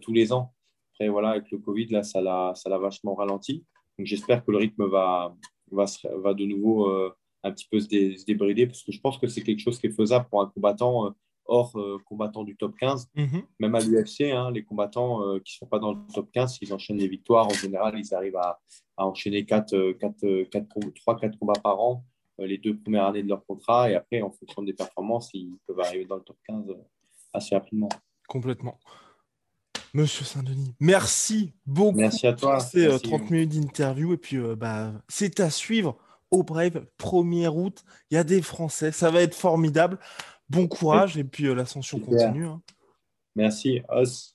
tous 0.00 0.12
les 0.12 0.32
ans. 0.32 0.54
Après, 1.02 1.10
voilà, 1.10 1.30
avec 1.30 1.50
le 1.50 1.58
Covid, 1.58 1.86
là, 1.86 2.02
ça 2.02 2.20
l'a 2.20 2.78
vachement 2.78 3.14
ralenti. 3.14 3.64
Donc, 3.98 4.06
j'espère 4.06 4.44
que 4.44 4.50
le 4.52 4.58
rythme 4.58 4.86
va, 4.86 5.34
va, 5.70 5.84
va 6.22 6.34
de 6.34 6.44
nouveau 6.44 7.12
un 7.42 7.52
petit 7.52 7.66
peu 7.70 7.80
se, 7.80 8.24
débrider 8.24 8.66
parce 8.66 8.82
que 8.82 8.92
je 8.92 9.00
pense 9.00 9.18
que 9.18 9.26
c'est 9.26 9.42
quelque 9.42 9.60
chose 9.60 9.78
qui 9.78 9.86
est 9.86 9.96
faisable 9.96 10.26
pour 10.30 10.42
un 10.42 10.46
combattant 10.46 11.06
euh, 11.06 11.10
hors 11.46 11.76
euh, 11.76 11.98
combattant 12.06 12.44
du 12.44 12.56
top 12.56 12.76
15. 12.78 13.08
Mhm. 13.14 13.42
Même 13.58 13.74
à 13.74 13.80
l'UFC, 13.80 14.32
hein, 14.32 14.50
les 14.50 14.64
combattants 14.64 15.26
euh, 15.26 15.40
qui 15.40 15.54
ne 15.56 15.58
sont 15.58 15.66
pas 15.66 15.78
dans 15.78 15.92
le 15.92 15.98
top 16.14 16.30
15, 16.32 16.58
s'ils 16.58 16.72
enchaînent 16.72 16.98
les 16.98 17.08
victoires, 17.08 17.46
en 17.46 17.54
général, 17.54 17.98
ils 17.98 18.14
arrivent 18.14 18.36
à, 18.36 18.60
enchaîner 18.96 19.44
4, 19.44 19.92
4, 19.92 20.44
4, 20.50 20.66
3, 20.94 21.18
4 21.18 21.38
combats 21.38 21.60
par 21.60 21.80
an 21.80 22.04
les 22.38 22.58
deux 22.58 22.76
premières 22.76 23.06
années 23.06 23.22
de 23.22 23.28
leur 23.28 23.44
contrat. 23.44 23.90
Et 23.90 23.94
après, 23.94 24.22
en 24.22 24.30
fonction 24.30 24.62
des 24.62 24.72
performances, 24.72 25.30
ils 25.34 25.56
peuvent 25.66 25.80
arriver 25.80 26.04
dans 26.04 26.16
le 26.16 26.22
top 26.22 26.36
15 26.46 26.72
assez 27.32 27.54
rapidement. 27.54 27.88
Complètement. 28.28 28.78
Monsieur 29.94 30.24
Saint-Denis, 30.24 30.74
merci 30.80 31.52
beaucoup. 31.66 31.98
Merci 31.98 32.26
à 32.26 32.32
toi. 32.32 32.60
C'est 32.60 32.88
30 32.98 33.30
minutes 33.30 33.60
d'interview 33.60 34.14
et 34.14 34.16
puis 34.16 34.38
bah, 34.56 34.92
c'est 35.08 35.38
à 35.40 35.50
suivre 35.50 35.98
au 36.32 36.42
Brave, 36.42 36.86
1er 36.98 37.48
août. 37.48 37.84
Il 38.10 38.14
y 38.14 38.16
a 38.16 38.24
des 38.24 38.42
Français, 38.42 38.90
ça 38.90 39.10
va 39.10 39.20
être 39.22 39.34
formidable. 39.34 39.98
Bon 40.48 40.66
courage 40.66 41.16
et 41.16 41.24
puis 41.24 41.46
euh, 41.46 41.54
l'ascension 41.54 42.00
continue. 42.00 42.46
Hein. 42.46 42.60
Merci, 43.36 43.82
Os. 43.88 44.34